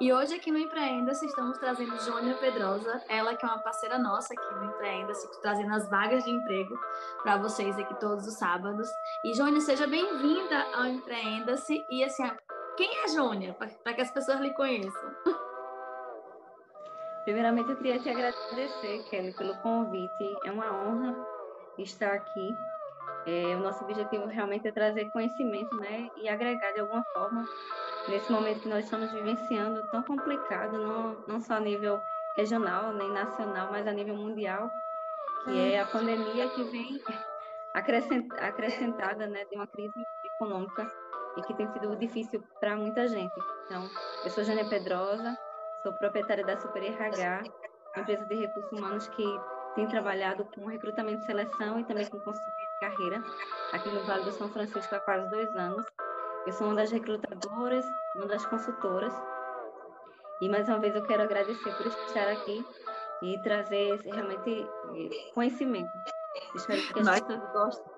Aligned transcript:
E 0.00 0.10
hoje 0.14 0.34
aqui 0.34 0.50
no 0.50 0.56
Empreenda-se 0.56 1.26
estamos 1.26 1.58
trazendo 1.58 1.94
Jônia 2.00 2.34
Pedrosa, 2.36 3.04
ela 3.06 3.36
que 3.36 3.44
é 3.44 3.48
uma 3.48 3.58
parceira 3.58 3.98
nossa 3.98 4.32
aqui 4.32 4.54
no 4.54 4.64
Empreenda-se, 4.64 5.28
trazendo 5.42 5.74
as 5.74 5.90
vagas 5.90 6.24
de 6.24 6.30
emprego 6.30 6.74
para 7.22 7.36
vocês 7.36 7.78
aqui 7.78 7.92
todos 8.00 8.26
os 8.26 8.32
sábados. 8.38 8.88
E 9.22 9.34
Jônia, 9.34 9.60
seja 9.60 9.86
bem-vinda 9.86 10.64
ao 10.74 10.86
Empreenda-se. 10.86 11.84
E 11.90 12.02
assim, 12.02 12.22
quem 12.78 13.04
é 13.04 13.08
Jônia? 13.08 13.52
Para 13.52 13.92
que 13.92 14.00
as 14.00 14.10
pessoas 14.10 14.40
lhe 14.40 14.54
conheçam. 14.54 15.14
Primeiramente, 17.24 17.68
eu 17.68 17.76
queria 17.76 17.98
te 17.98 18.08
agradecer, 18.08 19.04
Kelly, 19.10 19.34
pelo 19.34 19.54
convite. 19.58 20.34
É 20.46 20.50
uma 20.50 20.82
honra 20.82 21.14
estar 21.76 22.14
aqui. 22.14 22.56
É, 23.26 23.54
o 23.54 23.58
nosso 23.58 23.84
objetivo 23.84 24.24
realmente 24.24 24.66
é 24.66 24.72
trazer 24.72 25.10
conhecimento 25.10 25.76
né, 25.76 26.08
e 26.16 26.26
agregar 26.26 26.72
de 26.72 26.80
alguma 26.80 27.04
forma 27.12 27.46
nesse 28.08 28.30
momento 28.30 28.60
que 28.60 28.68
nós 28.68 28.84
estamos 28.84 29.10
vivenciando 29.12 29.82
tão 29.90 30.02
complicado, 30.02 30.78
não, 30.78 31.16
não 31.26 31.40
só 31.40 31.54
a 31.54 31.60
nível 31.60 32.00
regional 32.36 32.92
nem 32.92 33.10
nacional, 33.10 33.68
mas 33.70 33.86
a 33.86 33.92
nível 33.92 34.16
mundial, 34.16 34.70
que 35.44 35.72
é 35.72 35.80
a 35.80 35.86
pandemia 35.86 36.48
que 36.48 36.62
vem 36.64 37.00
acrescentada 38.40 39.26
né, 39.26 39.44
de 39.44 39.56
uma 39.56 39.66
crise 39.66 40.04
econômica 40.34 40.90
e 41.36 41.42
que 41.42 41.54
tem 41.54 41.68
sido 41.72 41.96
difícil 41.96 42.42
para 42.58 42.76
muita 42.76 43.06
gente. 43.06 43.34
Então, 43.66 43.88
eu 44.24 44.30
sou 44.30 44.44
Jânia 44.44 44.68
Pedrosa, 44.68 45.36
sou 45.82 45.92
proprietária 45.94 46.44
da 46.44 46.56
Super 46.56 46.82
RH, 46.82 47.42
empresa 47.96 48.24
de 48.26 48.34
recursos 48.34 48.72
humanos 48.72 49.08
que 49.08 49.24
tem 49.74 49.86
trabalhado 49.86 50.44
com 50.46 50.66
recrutamento 50.66 51.22
e 51.22 51.26
seleção 51.26 51.78
e 51.78 51.84
também 51.84 52.06
com 52.06 52.18
consultoria 52.18 52.66
de 52.72 52.80
carreira 52.80 53.22
aqui 53.72 53.88
no 53.88 54.02
Vale 54.04 54.24
do 54.24 54.32
São 54.32 54.48
Francisco 54.48 54.94
há 54.94 55.00
quase 55.00 55.28
dois 55.30 55.54
anos. 55.56 55.84
Eu 56.50 56.54
sou 56.54 56.66
uma 56.66 56.74
das 56.74 56.90
recrutadoras, 56.90 57.86
uma 58.16 58.26
das 58.26 58.44
consultoras. 58.44 59.14
E 60.40 60.48
mais 60.48 60.68
uma 60.68 60.80
vez 60.80 60.96
eu 60.96 61.06
quero 61.06 61.22
agradecer 61.22 61.72
por 61.76 61.86
estar 61.86 62.26
aqui 62.26 62.66
e 63.22 63.40
trazer 63.40 64.00
realmente 64.00 64.66
conhecimento. 65.32 65.92
Espero 66.56 66.82
que 66.92 66.98
as 66.98 67.06
Nós... 67.06 67.20
pessoas 67.20 67.52
gostem. 67.52 67.92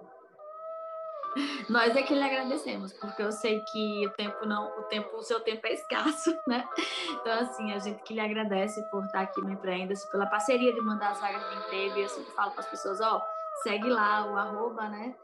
Nós 1.70 1.96
é 1.96 2.02
que 2.02 2.14
lhe 2.14 2.22
agradecemos, 2.22 2.92
porque 2.92 3.22
eu 3.22 3.32
sei 3.32 3.60
que 3.60 4.06
o 4.06 4.10
tempo 4.10 4.44
não, 4.44 4.66
o 4.80 4.82
tempo, 4.82 5.16
o 5.16 5.22
seu 5.22 5.40
tempo 5.40 5.66
é 5.66 5.72
escasso, 5.72 6.38
né? 6.46 6.68
Então, 7.08 7.32
assim, 7.32 7.72
a 7.72 7.78
gente 7.78 8.02
que 8.02 8.12
lhe 8.12 8.20
agradece 8.20 8.82
por 8.90 9.02
estar 9.06 9.22
aqui 9.22 9.40
no 9.40 9.50
Empreenda-se, 9.50 10.10
pela 10.10 10.26
parceria 10.26 10.74
de 10.74 10.80
mandar 10.82 11.12
as 11.12 11.20
vagas 11.20 11.48
de 11.48 11.56
emprego, 11.56 11.96
e 11.96 12.02
eu 12.02 12.08
sempre 12.10 12.30
falo 12.32 12.50
para 12.50 12.60
as 12.60 12.68
pessoas, 12.68 13.00
ó, 13.00 13.24
segue 13.62 13.88
lá 13.88 14.30
o 14.30 14.36
arroba, 14.36 14.90
né? 14.90 15.16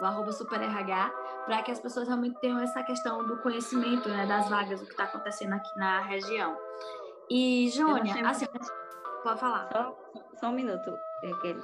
O 0.00 0.04
arroba 0.04 0.32
superRH, 0.32 1.12
para 1.44 1.62
que 1.62 1.70
as 1.70 1.78
pessoas 1.78 2.08
realmente 2.08 2.38
tenham 2.40 2.58
essa 2.60 2.82
questão 2.82 3.26
do 3.26 3.36
conhecimento, 3.38 4.08
né, 4.08 4.26
das 4.26 4.48
vagas, 4.48 4.80
o 4.80 4.84
que 4.84 4.92
está 4.92 5.04
acontecendo 5.04 5.52
aqui 5.52 5.78
na 5.78 6.00
região. 6.00 6.56
E, 7.28 7.68
Jônia, 7.68 8.28
assim, 8.28 8.46
pode 9.22 9.40
falar. 9.40 9.68
Só, 9.70 9.96
só 10.40 10.48
um 10.48 10.52
minuto, 10.52 10.98
Kelly. 11.42 11.62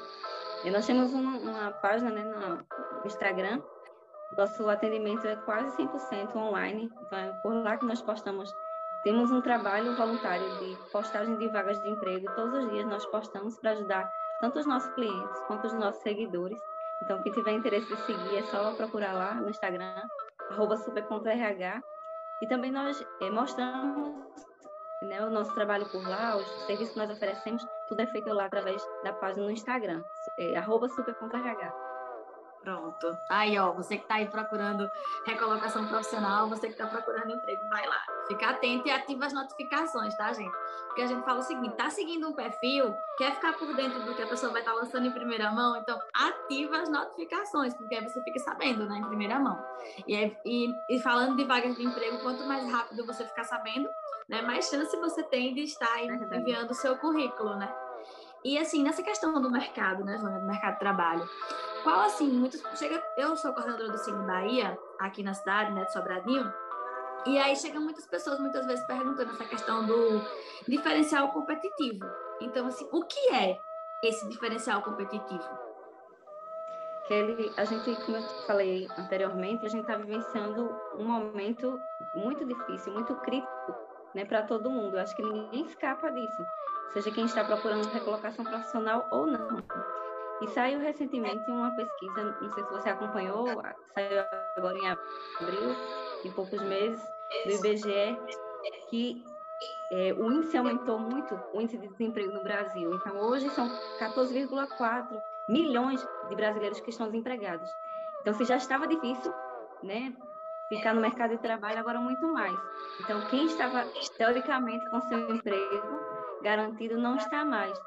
Nós 0.71 0.87
temos 0.87 1.13
uma, 1.13 1.39
uma 1.39 1.71
página 1.73 2.11
né, 2.11 2.25
no 2.25 3.07
Instagram, 3.07 3.63
nosso 4.37 4.69
atendimento 4.69 5.27
é 5.27 5.37
quase 5.37 5.75
100% 5.77 6.35
online, 6.37 6.91
então 7.01 7.19
é 7.19 7.33
por 7.43 7.55
lá 7.55 7.77
que 7.77 7.87
nós 7.87 8.03
postamos. 8.03 8.55
Temos 9.03 9.31
um 9.31 9.41
trabalho 9.41 9.97
voluntário 9.97 10.47
de 10.59 10.77
postagem 10.91 11.37
de 11.37 11.49
vagas 11.49 11.81
de 11.81 11.89
emprego. 11.89 12.27
Todos 12.35 12.65
os 12.65 12.71
dias 12.71 12.87
nós 12.87 13.07
postamos 13.07 13.57
para 13.59 13.71
ajudar 13.71 14.11
tanto 14.41 14.59
os 14.59 14.67
nossos 14.67 14.93
clientes 14.95 15.41
quanto 15.47 15.67
os 15.67 15.73
nossos 15.75 16.03
seguidores. 16.03 16.59
Então, 17.03 17.23
quem 17.23 17.33
tiver 17.33 17.53
interesse 17.53 17.87
de 17.87 17.97
seguir, 18.03 18.39
é 18.39 18.43
só 18.45 18.75
procurar 18.75 19.13
lá 19.13 19.35
no 19.35 19.51
Instagram, 19.51 20.03
super.rh. 20.77 21.83
E 22.43 22.47
também 22.47 22.71
nós 22.71 23.05
é, 23.21 23.31
mostramos 23.31 24.15
né, 25.03 25.25
o 25.25 25.31
nosso 25.31 25.55
trabalho 25.55 25.87
por 25.91 26.07
lá, 26.07 26.37
os 26.37 26.47
serviços 26.67 26.93
que 26.93 26.99
nós 26.99 27.11
oferecemos, 27.11 27.67
tudo 27.89 28.01
é 28.01 28.07
feito 28.07 28.33
lá 28.33 28.47
através 28.47 28.83
da 29.05 29.13
página 29.13 29.45
no 29.45 29.51
Instagram, 29.51 30.03
é, 30.39 30.59
super.rh. 30.89 31.86
Pronto. 32.67 33.17
Aí, 33.29 33.57
ó, 33.57 33.73
você 33.73 33.97
que 33.97 34.03
está 34.03 34.17
aí 34.17 34.27
procurando 34.27 34.91
recolocação 35.25 35.87
profissional, 35.87 36.49
você 36.49 36.67
que 36.67 36.73
está 36.73 36.85
procurando 36.85 37.31
emprego, 37.31 37.63
vai 37.69 37.87
lá. 37.87 38.03
Fica 38.27 38.51
atento 38.51 38.89
e 38.89 38.91
ativa 38.91 39.25
as 39.25 39.33
notificações, 39.33 40.17
tá, 40.17 40.33
gente? 40.33 40.51
Porque 40.89 41.03
a 41.03 41.07
gente 41.07 41.25
fala 41.25 41.39
o 41.39 41.43
seguinte: 41.45 41.77
tá 41.77 41.89
seguindo 41.91 42.29
um 42.29 42.33
perfil, 42.33 42.93
quer 43.19 43.37
ficar 43.37 43.53
por 43.53 43.73
dentro 43.77 44.03
do 44.05 44.17
que 44.17 44.23
a 44.23 44.27
pessoa 44.27 44.51
vai 44.51 44.63
estar 44.63 44.73
tá 44.73 44.79
lançando 44.79 45.07
em 45.07 45.13
primeira 45.13 45.53
mão, 45.53 45.77
então 45.77 45.97
ativa 46.13 46.79
as 46.79 46.89
notificações, 46.89 47.73
porque 47.73 47.95
aí 47.95 48.03
você 48.03 48.21
fica 48.25 48.41
sabendo, 48.41 48.85
né, 48.85 48.99
em 48.99 49.05
primeira 49.05 49.39
mão. 49.39 49.65
E, 50.05 50.17
é, 50.17 50.37
e, 50.45 50.75
e 50.91 50.99
falando 50.99 51.37
de 51.37 51.45
vagas 51.45 51.77
de 51.77 51.85
emprego, 51.85 52.19
quanto 52.19 52.45
mais 52.49 52.69
rápido 52.69 53.07
você 53.07 53.25
ficar 53.25 53.45
sabendo, 53.45 53.89
né, 54.29 54.43
mais 54.43 54.69
chance 54.69 54.97
você 54.97 55.23
tem 55.23 55.55
de 55.55 55.61
estar 55.61 56.03
enviando 56.03 56.73
o 56.73 56.75
seu 56.75 56.97
currículo, 56.97 57.55
né? 57.55 57.73
E 58.45 58.59
assim, 58.59 58.83
nessa 58.83 59.05
questão 59.05 59.41
do 59.41 59.51
mercado, 59.51 60.05
né, 60.05 60.19
Joana, 60.19 60.41
do 60.41 60.47
mercado 60.47 60.75
de 60.75 60.81
trabalho, 60.81 61.29
qual 61.87 62.01
assim, 62.01 62.29
muitos. 62.29 62.61
Chega, 62.77 63.01
eu 63.17 63.37
sou 63.37 63.53
coordenadora 63.53 63.93
do 63.93 63.99
Cine 63.99 64.27
Bahia, 64.27 64.77
aqui 64.99 65.23
na 65.23 65.33
cidade, 65.33 65.73
né, 65.73 65.85
de 65.85 65.93
Sobradinho, 65.93 66.53
e 67.25 67.39
aí 67.39 67.55
chegam 67.55 67.81
muitas 67.81 68.05
pessoas, 68.09 68.41
muitas 68.41 68.67
vezes, 68.67 68.85
perguntando 68.87 69.31
essa 69.31 69.45
questão 69.45 69.87
do 69.87 70.21
diferencial 70.67 71.29
competitivo. 71.29 72.05
Então, 72.41 72.67
assim, 72.67 72.89
o 72.91 73.05
que 73.05 73.33
é 73.33 73.61
esse 74.03 74.29
diferencial 74.29 74.83
competitivo? 74.83 75.49
Kelly, 77.07 77.53
a 77.57 77.65
gente, 77.65 77.95
como 78.05 78.17
eu 78.17 78.23
falei 78.49 78.89
anteriormente, 78.99 79.65
a 79.65 79.69
gente 79.69 79.83
está 79.83 79.97
vivenciando 79.97 80.69
um 80.99 81.05
momento 81.05 81.81
muito 82.17 82.45
difícil, 82.45 82.95
muito 82.95 83.15
crítico 83.21 83.75
né, 84.13 84.25
para 84.25 84.43
todo 84.43 84.69
mundo. 84.69 84.97
Eu 84.97 85.03
acho 85.03 85.15
que 85.15 85.23
ninguém 85.23 85.67
escapa 85.67 86.11
disso 86.11 86.45
seja 86.93 87.13
quem 87.13 87.27
está 87.27 87.45
procurando 87.45 87.89
recolocação 87.91 88.45
profissional 88.45 89.07
ou 89.13 89.27
não. 89.27 89.63
E 90.43 90.49
saiu 90.49 90.79
recentemente 90.81 91.51
uma 91.51 91.71
pesquisa, 91.75 92.37
não 92.41 92.53
sei 92.53 92.65
se 92.65 92.71
você 92.71 92.89
acompanhou, 92.91 93.47
saiu 93.95 94.25
agora 94.57 94.79
em 94.79 94.89
abril, 94.89 95.77
em 96.25 96.33
poucos 96.33 96.61
meses, 96.63 97.03
do 97.45 97.53
IBGE, 97.53 98.19
que 98.91 99.25
é, 99.93 100.13
o 100.13 100.31
índice 100.31 100.57
aumentou 100.57 100.99
muito, 100.99 101.39
o 101.55 101.61
índice 101.61 101.79
de 101.79 101.89
desemprego 101.89 102.33
no 102.33 102.43
Brasil. 102.43 102.95
Então, 102.95 103.17
hoje 103.19 103.49
são 103.51 103.69
14,4 103.99 105.21
milhões 105.49 106.07
de 106.29 106.37
brasileiros 106.37 106.81
que 106.81 106.91
estão 106.91 107.07
desempregados. 107.07 107.71
Então, 108.21 108.35
se 108.35 108.45
já 108.45 108.57
estava 108.57 108.87
difícil, 108.87 109.33
né, 109.83 110.13
ficar 110.69 110.95
no 110.95 111.01
mercado 111.01 111.31
de 111.31 111.39
trabalho, 111.39 111.79
agora 111.79 112.01
muito 112.01 112.27
mais. 112.29 112.59
Então, 113.01 113.21
quem 113.29 113.47
estava, 113.47 113.87
teoricamente, 114.19 114.89
com 114.91 115.01
seu 115.03 115.35
emprego, 115.35 116.01
garantido 116.43 116.99
não 116.99 117.17
está 117.17 117.45
mais. 117.45 117.81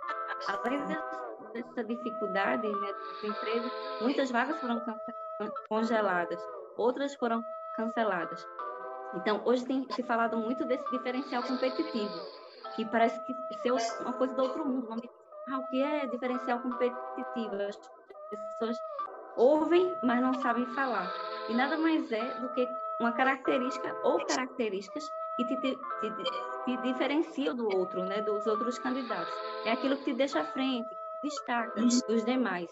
Além 0.47 0.79
dessa 1.51 1.83
dificuldade 1.83 2.67
né, 2.67 2.93
do 3.21 3.27
emprego, 3.27 3.69
muitas 4.01 4.31
vagas 4.31 4.59
foram 4.59 4.81
congeladas, 5.67 6.41
outras 6.77 7.15
foram 7.15 7.43
canceladas. 7.75 8.45
Então, 9.15 9.41
hoje 9.45 9.65
tem 9.65 9.87
se 9.91 10.03
falado 10.03 10.37
muito 10.37 10.65
desse 10.65 10.89
diferencial 10.91 11.43
competitivo, 11.43 12.13
que 12.75 12.85
parece 12.85 13.19
que 13.25 13.33
ser 13.59 13.71
uma 14.01 14.13
coisa 14.13 14.33
do 14.35 14.43
outro 14.43 14.65
mundo. 14.65 15.01
Ah, 15.49 15.57
o 15.57 15.67
que 15.67 15.81
é 15.81 16.05
diferencial 16.07 16.59
competitivo? 16.59 17.55
As 17.55 17.77
pessoas 18.29 18.77
ouvem, 19.35 19.95
mas 20.03 20.21
não 20.21 20.33
sabem 20.35 20.65
falar. 20.67 21.11
E 21.49 21.53
nada 21.53 21.77
mais 21.77 22.11
é 22.11 22.39
do 22.39 22.49
que 22.49 22.67
uma 22.99 23.13
característica 23.13 23.95
ou 24.03 24.23
características 24.25 25.09
que 25.37 25.45
te, 25.45 25.55
te, 25.61 25.75
te, 26.01 26.23
te 26.65 26.77
diferencia 26.83 27.53
do 27.53 27.65
outro, 27.75 28.03
né, 28.03 28.21
dos 28.21 28.45
outros 28.45 28.77
candidatos. 28.77 29.33
É 29.65 29.71
aquilo 29.71 29.97
que 29.97 30.05
te 30.05 30.13
deixa 30.13 30.41
à 30.41 30.43
frente, 30.43 30.89
destaca 31.23 31.81
dos 31.81 32.25
demais. 32.25 32.69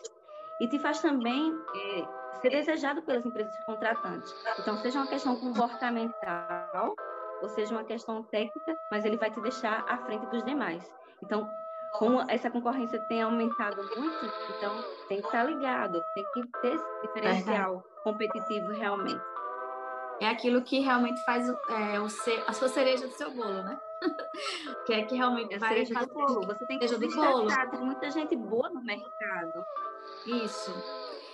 E 0.59 0.67
te 0.67 0.79
faz 0.79 1.01
também 1.01 1.53
é, 1.75 2.39
ser 2.41 2.49
desejado 2.49 3.01
pelas 3.03 3.25
empresas 3.25 3.53
contratantes. 3.65 4.33
Então, 4.59 4.77
seja 4.77 4.99
uma 4.99 5.07
questão 5.07 5.35
comportamental, 5.35 6.95
ou 7.41 7.49
seja 7.49 7.73
uma 7.73 7.83
questão 7.83 8.23
técnica, 8.23 8.75
mas 8.91 9.05
ele 9.05 9.17
vai 9.17 9.29
te 9.29 9.39
deixar 9.41 9.85
à 9.87 9.97
frente 9.99 10.25
dos 10.27 10.43
demais. 10.43 10.83
Então, 11.23 11.47
como 11.93 12.21
essa 12.29 12.49
concorrência 12.49 12.99
tem 13.07 13.21
aumentado 13.21 13.77
muito, 13.95 14.25
então 14.55 14.83
tem 15.07 15.19
que 15.19 15.25
estar 15.27 15.43
ligado, 15.43 16.03
tem 16.13 16.23
que 16.33 16.47
ter 16.61 16.73
esse 16.75 17.01
diferencial 17.01 17.83
competitivo 18.03 18.71
realmente 18.73 19.36
é 20.19 20.27
aquilo 20.27 20.61
que 20.61 20.79
realmente 20.79 21.23
faz 21.23 21.47
é, 21.49 21.99
o 21.99 22.09
ser, 22.09 22.43
a 22.47 22.53
sua 22.53 22.69
cereja 22.69 23.07
do 23.07 23.13
seu 23.13 23.31
bolo, 23.31 23.63
né? 23.63 23.79
que 24.85 24.93
é 24.93 25.03
que 25.03 25.15
realmente 25.15 25.53
é 25.55 25.57
vai 25.57 25.85
fazer... 25.85 26.07
do 26.07 26.13
bolo. 26.13 26.47
Você 26.47 26.65
tem 26.65 26.79
que 26.79 26.87
cereja 26.87 27.07
do 27.07 27.15
bolo. 27.15 27.69
Tem 27.71 27.79
muita 27.79 28.09
gente 28.11 28.35
boa 28.35 28.69
no 28.69 28.81
mercado. 28.83 29.65
Isso. 30.25 30.73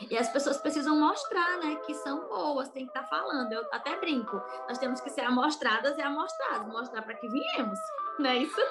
E 0.09 0.17
as 0.17 0.29
pessoas 0.29 0.57
precisam 0.57 0.99
mostrar, 0.99 1.57
né, 1.59 1.75
que 1.85 1.93
são 1.93 2.27
boas, 2.27 2.69
tem 2.69 2.85
que 2.85 2.89
estar 2.89 3.03
tá 3.03 3.07
falando. 3.07 3.51
Eu 3.51 3.65
até 3.71 3.97
brinco. 3.97 4.41
Nós 4.67 4.77
temos 4.77 4.99
que 4.99 5.09
ser 5.09 5.21
amostradas 5.21 5.97
e 5.97 6.01
amostradas, 6.01 6.67
mostrar 6.67 7.01
para 7.03 7.13
que 7.15 7.27
viemos, 7.27 7.79
não 8.19 8.29
é 8.29 8.37
isso? 8.37 8.61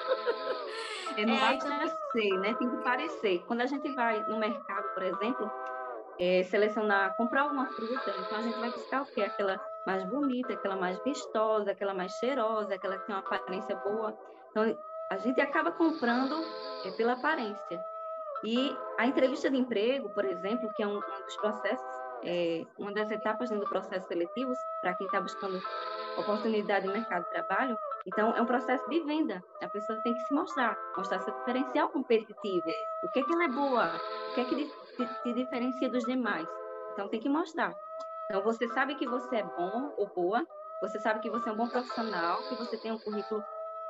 É, 1.17 1.25
não 1.25 1.35
é, 1.35 1.39
basta 1.39 1.73
então... 1.73 1.97
ser, 2.11 2.39
né? 2.39 2.53
Tem 2.55 2.69
que 2.69 2.77
parecer. 2.83 3.43
Quando 3.47 3.61
a 3.61 3.65
gente 3.65 3.91
vai 3.93 4.23
no 4.27 4.37
mercado, 4.37 4.93
por 4.93 5.03
exemplo, 5.03 5.51
é, 6.19 6.43
selecionar, 6.43 7.15
comprar 7.15 7.41
alguma 7.43 7.65
fruta, 7.67 8.13
então 8.19 8.37
a 8.37 8.41
gente 8.41 8.59
vai 8.59 8.69
buscar 8.69 9.01
o 9.01 9.05
quê? 9.05 9.21
Aquela 9.23 9.59
mais 9.85 10.03
bonita, 10.05 10.53
aquela 10.53 10.75
mais 10.75 11.01
vistosa, 11.03 11.71
aquela 11.71 11.93
mais 11.93 12.13
cheirosa, 12.13 12.75
aquela 12.75 12.97
que 12.97 13.05
tem 13.05 13.15
uma 13.15 13.21
aparência 13.21 13.75
boa. 13.77 14.17
Então, 14.51 14.77
a 15.09 15.17
gente 15.17 15.39
acaba 15.41 15.71
comprando 15.71 16.35
é, 16.85 16.91
pela 16.91 17.13
aparência. 17.13 17.83
E 18.43 18.75
a 18.97 19.05
entrevista 19.07 19.49
de 19.49 19.57
emprego, 19.57 20.09
por 20.09 20.25
exemplo, 20.25 20.71
que 20.75 20.83
é 20.83 20.87
um, 20.87 20.97
um 20.97 21.25
dos 21.25 21.35
processos, 21.37 21.85
é, 22.23 22.65
uma 22.77 22.93
das 22.93 23.09
etapas 23.11 23.49
do 23.49 23.67
processo 23.67 24.07
seletivo, 24.07 24.53
para 24.81 24.93
quem 24.95 25.05
está 25.05 25.21
buscando 25.21 25.61
oportunidade 26.17 26.85
no 26.85 26.93
mercado 26.93 27.23
de 27.23 27.29
trabalho, 27.31 27.77
então 28.05 28.35
é 28.35 28.41
um 28.41 28.45
processo 28.45 28.87
de 28.89 28.99
venda. 29.01 29.41
A 29.61 29.67
pessoa 29.69 29.99
tem 30.03 30.13
que 30.13 30.19
se 30.21 30.33
mostrar, 30.33 30.77
mostrar 30.95 31.19
seu 31.21 31.33
diferencial 31.39 31.89
competitivo. 31.89 32.69
O 33.03 33.09
que 33.09 33.19
é 33.19 33.23
que 33.23 33.33
ela 33.33 33.45
é 33.45 33.49
boa? 33.49 33.95
O 34.31 34.33
que 34.35 34.41
é 34.41 34.45
que 34.45 34.71
te 35.23 35.33
diferencia 35.33 35.89
dos 35.89 36.03
demais? 36.03 36.47
Então 36.93 37.07
tem 37.07 37.19
que 37.19 37.29
mostrar. 37.29 37.73
Então 38.25 38.41
você 38.43 38.67
sabe 38.69 38.95
que 38.95 39.07
você 39.07 39.37
é 39.37 39.43
bom 39.43 39.93
ou 39.97 40.07
boa, 40.07 40.45
você 40.79 40.99
sabe 40.99 41.19
que 41.19 41.29
você 41.29 41.49
é 41.49 41.51
um 41.51 41.57
bom 41.57 41.67
profissional, 41.67 42.43
que 42.43 42.55
você 42.55 42.77
tem 42.77 42.91
um 42.91 42.99
currículo 42.99 43.43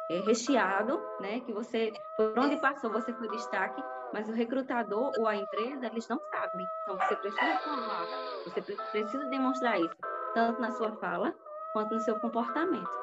é, 0.09 0.19
recheado, 0.19 1.01
né? 1.19 1.39
Que 1.41 1.53
você, 1.53 1.91
por 2.15 2.37
onde 2.37 2.57
passou, 2.57 2.91
você 2.91 3.13
foi 3.13 3.27
destaque, 3.29 3.81
mas 4.11 4.29
o 4.29 4.33
recrutador 4.33 5.11
ou 5.17 5.27
a 5.27 5.35
empresa, 5.35 5.87
eles 5.87 6.07
não 6.07 6.19
sabem. 6.29 6.67
Então, 6.81 6.97
você 6.97 7.15
precisa 7.15 7.57
falar, 7.59 8.07
você 8.45 8.61
precisa 8.61 9.25
demonstrar 9.25 9.79
isso, 9.79 9.95
tanto 10.33 10.61
na 10.61 10.71
sua 10.71 10.91
fala, 10.97 11.33
quanto 11.71 11.95
no 11.95 11.99
seu 11.99 12.19
comportamento. 12.19 13.02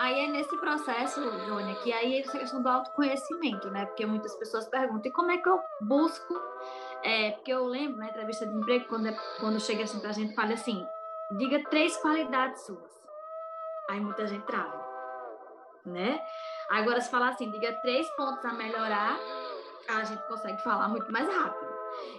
Aí 0.00 0.24
é 0.24 0.26
nesse 0.28 0.56
processo, 0.56 1.20
Jônia, 1.46 1.74
que 1.76 1.92
aí 1.92 2.20
essa 2.20 2.38
questão 2.38 2.62
do 2.62 2.68
autoconhecimento, 2.70 3.70
né? 3.70 3.84
Porque 3.84 4.06
muitas 4.06 4.34
pessoas 4.36 4.66
perguntam, 4.66 5.10
e 5.10 5.12
como 5.12 5.30
é 5.30 5.36
que 5.36 5.46
eu 5.46 5.60
busco? 5.82 6.40
É, 7.02 7.32
porque 7.32 7.52
eu 7.52 7.66
lembro 7.66 7.98
na 7.98 8.08
entrevista 8.08 8.46
de 8.46 8.54
emprego, 8.54 8.86
quando, 8.88 9.08
é, 9.08 9.16
quando 9.38 9.60
chega 9.60 9.84
assim 9.84 10.00
pra 10.00 10.12
gente, 10.12 10.34
fala 10.34 10.54
assim, 10.54 10.86
diga 11.32 11.62
três 11.68 11.98
qualidades 11.98 12.62
suas. 12.62 13.06
Aí 13.90 14.00
muita 14.00 14.26
gente 14.26 14.46
trava 14.46 14.88
né? 15.84 16.22
Agora, 16.70 17.00
se 17.00 17.10
falar 17.10 17.30
assim, 17.30 17.50
diga 17.50 17.72
três 17.82 18.08
pontos 18.16 18.44
a 18.44 18.52
melhorar, 18.52 19.18
a 19.88 20.04
gente 20.04 20.22
consegue 20.22 20.62
falar 20.62 20.88
muito 20.88 21.10
mais 21.10 21.28
rápido. 21.28 21.70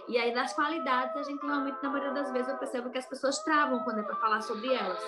E 0.08 0.18
aí, 0.18 0.32
das 0.32 0.52
qualidades, 0.52 1.16
a 1.16 1.22
gente 1.22 1.44
realmente, 1.44 1.78
na 1.82 1.88
maioria 1.88 2.12
das 2.12 2.30
vezes, 2.30 2.48
eu 2.48 2.58
percebo 2.58 2.90
que 2.90 2.98
as 2.98 3.06
pessoas 3.06 3.38
travam 3.42 3.80
quando 3.80 4.00
é 4.00 4.02
para 4.02 4.16
falar 4.16 4.42
sobre 4.42 4.72
elas, 4.72 5.02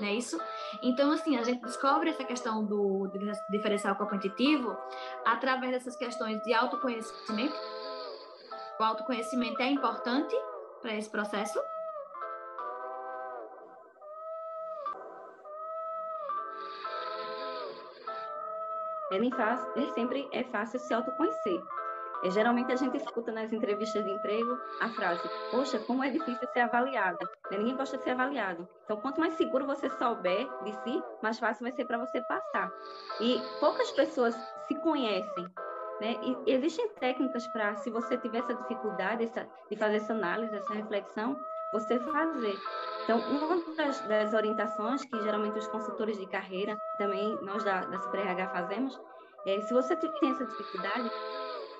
não 0.00 0.08
é 0.08 0.14
isso? 0.14 0.40
Então, 0.82 1.12
assim, 1.12 1.36
a 1.36 1.42
gente 1.42 1.62
descobre 1.62 2.10
essa 2.10 2.24
questão 2.24 2.64
do 2.64 3.10
diferencial 3.50 3.96
competitivo 3.96 4.76
através 5.24 5.72
dessas 5.72 5.96
questões 5.96 6.42
de 6.42 6.52
autoconhecimento. 6.52 7.54
O 8.78 8.82
autoconhecimento 8.82 9.60
é 9.60 9.70
importante 9.70 10.34
para 10.80 10.94
esse 10.96 11.10
processo, 11.10 11.60
é 19.12 19.18
nem, 19.18 19.30
fácil, 19.30 19.68
nem 19.76 19.92
sempre 19.92 20.28
é 20.32 20.44
fácil 20.44 20.78
se 20.78 20.94
autoconhecer. 20.94 21.60
É, 22.22 22.30
geralmente 22.30 22.72
a 22.72 22.76
gente 22.76 22.96
escuta 22.96 23.32
nas 23.32 23.52
entrevistas 23.52 24.04
de 24.04 24.10
emprego 24.10 24.58
a 24.80 24.88
frase: 24.90 25.28
Poxa, 25.50 25.78
como 25.80 26.04
é 26.04 26.10
difícil 26.10 26.46
ser 26.52 26.60
avaliado. 26.60 27.18
Né, 27.50 27.58
ninguém 27.58 27.76
gosta 27.76 27.96
de 27.96 28.04
ser 28.04 28.10
avaliado. 28.10 28.68
Então, 28.84 28.98
quanto 28.98 29.20
mais 29.20 29.34
seguro 29.34 29.66
você 29.66 29.88
souber 29.90 30.48
de 30.64 30.72
si, 30.82 31.02
mais 31.22 31.38
fácil 31.38 31.64
vai 31.64 31.72
ser 31.72 31.84
para 31.84 31.98
você 31.98 32.20
passar. 32.22 32.70
E 33.20 33.40
poucas 33.58 33.90
pessoas 33.92 34.34
se 34.66 34.74
conhecem. 34.76 35.46
Né? 36.00 36.16
E 36.22 36.52
existem 36.52 36.88
técnicas 36.94 37.46
para, 37.48 37.76
se 37.76 37.90
você 37.90 38.16
tiver 38.16 38.38
essa 38.38 38.54
dificuldade 38.54 39.24
essa, 39.24 39.46
de 39.70 39.76
fazer 39.76 39.96
essa 39.96 40.14
análise, 40.14 40.54
essa 40.56 40.72
reflexão, 40.72 41.36
você 41.72 41.98
fazer. 42.00 42.58
Então, 43.04 43.18
uma 43.18 43.76
das, 43.76 44.00
das, 44.06 44.34
orientações 44.34 45.04
que 45.04 45.22
geralmente 45.22 45.58
os 45.58 45.68
consultores 45.68 46.18
de 46.18 46.26
carreira, 46.26 46.76
também 46.96 47.36
nós 47.42 47.62
da, 47.64 47.84
da 47.84 48.00
SuperRH 48.00 48.48
fazemos, 48.48 49.00
é 49.46 49.60
se 49.60 49.72
você 49.72 49.96
tem 49.96 50.30
essa 50.30 50.44
dificuldade, 50.44 51.10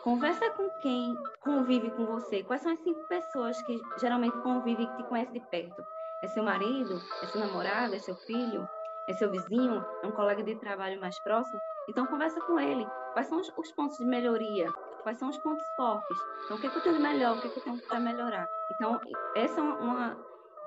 conversa 0.02 0.50
com 0.50 0.69
quem 0.81 1.17
convive 1.41 1.91
com 1.91 2.06
você. 2.06 2.43
Quais 2.43 2.62
são 2.62 2.73
as 2.73 2.79
cinco 2.81 3.00
pessoas 3.08 3.61
que 3.62 3.81
geralmente 4.00 4.37
convivem 4.38 4.85
e 4.87 4.97
te 4.97 5.05
conhecem 5.05 5.35
de 5.35 5.47
perto? 5.49 5.85
É 6.23 6.29
seu 6.29 6.43
marido? 6.43 7.00
É 7.23 7.26
seu 7.26 7.41
namorado? 7.41 7.94
É 7.94 7.99
seu 7.99 8.14
filho? 8.14 8.69
É 9.08 9.12
seu 9.12 9.31
vizinho? 9.31 9.85
É 10.02 10.06
um 10.06 10.12
colega 10.12 10.43
de 10.43 10.55
trabalho 10.56 11.00
mais 11.00 11.19
próximo? 11.20 11.61
Então, 11.88 12.06
conversa 12.06 12.41
com 12.43 12.58
ele. 12.58 12.87
Quais 13.12 13.26
são 13.26 13.41
os, 13.41 13.52
os 13.56 13.73
pontos 13.73 13.99
de 13.99 14.05
melhoria? 14.05 14.70
Quais 15.02 15.19
são 15.19 15.29
os 15.29 15.38
pontos 15.38 15.67
fortes? 15.75 16.19
Então, 16.44 16.56
o 16.56 16.61
que, 16.61 16.67
é 16.67 16.70
que 16.70 16.79
eu 16.79 16.82
tenho 16.82 16.97
de 16.97 17.02
melhor? 17.02 17.37
O 17.37 17.41
que, 17.41 17.49
é 17.49 17.50
que 17.50 17.58
eu 17.58 17.64
tenho 17.64 17.79
para 17.87 18.00
melhorar? 18.00 18.47
Então, 18.70 19.00
essa 19.35 19.61
é 19.61 19.62
uma, 19.62 20.17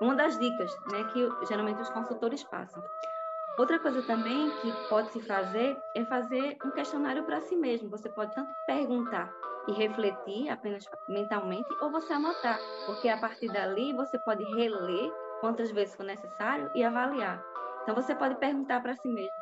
uma 0.00 0.14
das 0.14 0.38
dicas 0.38 0.70
né, 0.90 1.04
que 1.12 1.46
geralmente 1.46 1.80
os 1.80 1.90
consultores 1.90 2.42
passam. 2.44 2.82
Outra 3.56 3.78
coisa 3.78 4.02
também 4.02 4.50
que 4.60 4.72
pode 4.88 5.12
se 5.12 5.20
fazer 5.20 5.80
é 5.94 6.04
fazer 6.04 6.56
um 6.64 6.72
questionário 6.72 7.22
para 7.22 7.40
si 7.40 7.54
mesmo. 7.54 7.88
Você 7.88 8.08
pode 8.08 8.34
tanto 8.34 8.50
perguntar 8.66 9.32
e 9.68 9.72
refletir 9.72 10.48
apenas 10.48 10.84
mentalmente, 11.08 11.68
ou 11.80 11.90
você 11.90 12.12
anotar, 12.12 12.58
porque 12.84 13.08
a 13.08 13.16
partir 13.16 13.48
dali 13.52 13.92
você 13.92 14.18
pode 14.18 14.42
reler 14.56 15.10
quantas 15.40 15.70
vezes 15.70 15.94
for 15.94 16.04
necessário 16.04 16.68
e 16.74 16.82
avaliar. 16.82 17.42
Então 17.82 17.94
você 17.94 18.12
pode 18.14 18.34
perguntar 18.36 18.82
para 18.82 18.96
si 18.96 19.08
mesmo: 19.08 19.36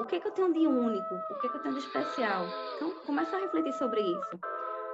o 0.00 0.04
que, 0.06 0.16
é 0.16 0.20
que 0.20 0.28
eu 0.28 0.32
tenho 0.32 0.52
de 0.52 0.66
único? 0.66 1.14
O 1.14 1.34
que, 1.38 1.46
é 1.46 1.50
que 1.50 1.56
eu 1.56 1.62
tenho 1.62 1.74
de 1.74 1.80
especial? 1.80 2.46
Então 2.76 2.90
começa 3.04 3.36
a 3.36 3.40
refletir 3.40 3.74
sobre 3.74 4.00
isso. 4.00 4.40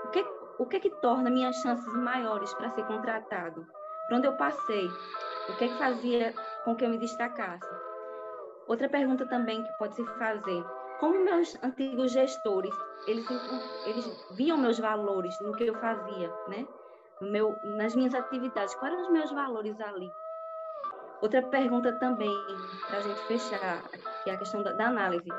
O 0.05 0.09
que, 0.09 0.27
o 0.59 0.67
que, 0.67 0.77
é 0.77 0.81
que 0.81 0.91
torna 1.01 1.31
minhas 1.31 1.55
chances 1.57 1.95
maiores 1.95 2.53
para 2.55 2.71
ser 2.71 2.85
contratado? 2.87 3.65
Por 4.09 4.17
onde 4.17 4.27
eu 4.27 4.37
passei? 4.37 4.89
O 5.49 5.57
que, 5.57 5.65
é 5.65 5.69
que 5.69 5.79
fazia 5.79 6.35
com 6.65 6.75
que 6.75 6.85
eu 6.85 6.91
me 6.91 6.99
destacasse? 6.99 7.94
Outra 8.67 8.89
pergunta 8.89 9.27
também 9.27 9.63
que 9.63 9.73
pode 9.79 9.95
se 9.95 10.05
fazer: 10.19 10.65
como 10.99 11.25
meus 11.25 11.57
antigos 11.63 12.13
gestores, 12.13 12.75
eles, 13.07 13.27
eles 13.87 14.27
viam 14.37 14.57
meus 14.57 14.79
valores 14.79 15.39
no 15.41 15.53
que 15.53 15.67
eu 15.67 15.75
fazia, 15.75 16.33
né? 16.49 16.67
No 17.21 17.31
meu, 17.31 17.57
nas 17.77 17.95
minhas 17.95 18.15
atividades, 18.15 18.75
quais 18.77 18.93
eram 18.93 19.05
os 19.05 19.13
meus 19.13 19.31
valores 19.33 19.79
ali? 19.81 20.11
Outra 21.21 21.43
pergunta 21.43 21.93
também, 21.99 22.35
para 22.87 22.99
a 22.99 23.01
gente 23.01 23.21
fechar, 23.27 23.83
que 24.23 24.31
é 24.31 24.35
a 24.35 24.37
questão 24.37 24.63
da, 24.63 24.73
da 24.73 24.89
análise. 24.89 25.31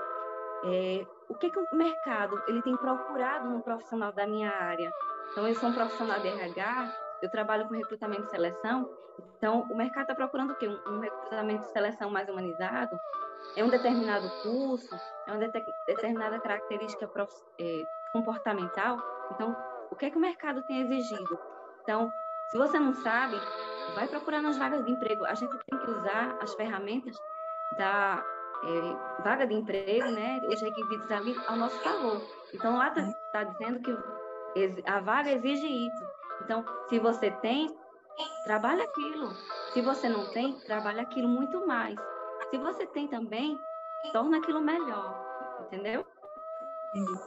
É, 0.63 1.06
o 1.30 1.36
que, 1.36 1.50
que 1.50 1.60
o 1.60 1.68
mercado 1.74 2.42
ele 2.48 2.62
tem 2.62 2.75
procurado 2.77 3.50
no 3.50 3.62
profissional 3.62 4.12
da 4.12 4.25
minha 4.25 4.50
área? 4.50 4.92
Então, 5.31 5.48
eu 5.48 5.54
sou 5.56 5.69
um 5.69 5.74
profissional 5.74 6.19
de 6.19 6.27
RH, 6.27 6.95
eu 7.25 7.31
trabalho 7.31 7.68
com 7.68 7.75
recrutamento 7.75 8.24
e 8.24 8.30
seleção, 8.30 8.89
então 9.38 9.62
o 9.69 9.75
mercado 9.75 10.04
está 10.04 10.16
procurando 10.16 10.51
o 10.51 10.56
quê? 10.56 10.68
Um, 10.68 11.00
recrutamento 11.00 11.66
e 11.66 11.72
seleção 11.72 12.10
mais 12.10 12.27
humanizado? 12.30 12.98
É 13.56 13.63
um 13.63 13.69
determinado 13.69 14.30
curso? 14.42 14.95
É 15.27 15.31
uma 15.31 15.39
de 15.39 15.63
determinada 15.88 16.39
característica 16.39 17.10
é, 17.60 17.84
comportamental? 18.12 18.98
Então, 19.32 19.55
o 19.91 19.96
que 19.96 20.08
é 20.08 20.10
que 20.10 20.17
o 20.17 20.22
mercado 20.22 20.63
tem 20.63 20.82
exigido? 20.82 21.39
Então, 21.84 22.12
se 22.48 22.58
você 22.58 22.79
não 22.79 22.94
sabe, 22.94 23.38
vai 23.94 24.08
procurar 24.08 24.41
nas 24.41 24.58
vagas 24.58 24.84
de 24.84 24.91
emprego. 24.91 25.25
A 25.25 25.36
gente 25.36 25.55
tem 25.70 25.79
que 25.79 25.91
usar 25.91 26.38
as 26.41 26.53
ferramentas 26.55 27.15
da 27.77 28.24
é, 28.63 29.24
vaga 29.24 29.46
de 29.46 29.53
emprego, 29.53 30.10
né, 30.10 30.41
os 30.48 30.62
requisitos 30.62 31.12
ali 31.12 31.36
ao 31.48 31.55
nosso 31.55 31.79
favor. 31.79 32.22
Então, 32.53 32.77
lá 32.77 32.89
está 32.89 33.03
tá 33.32 33.44
dizendo 33.44 33.79
que 33.79 33.96
a 34.86 35.00
vaga 35.01 35.32
exige 35.32 35.67
isso. 35.67 36.14
Então, 36.42 36.63
se 36.89 37.00
você 37.00 37.32
tem, 37.32 37.75
trabalha 38.44 38.84
aquilo. 38.84 39.34
Se 39.74 39.82
você 39.82 40.10
não 40.10 40.32
tem, 40.32 40.54
trabalha 40.62 41.01
aquilo 41.01 41.27
muito 41.27 41.65
mais. 41.65 41.96
Se 42.50 42.58
você 42.58 42.86
tem 42.88 43.08
também, 43.08 43.60
torna 44.12 44.38
aquilo 44.38 44.62
melhor. 44.62 45.24
Entendeu? 45.62 46.06
Entendi. 46.94 47.20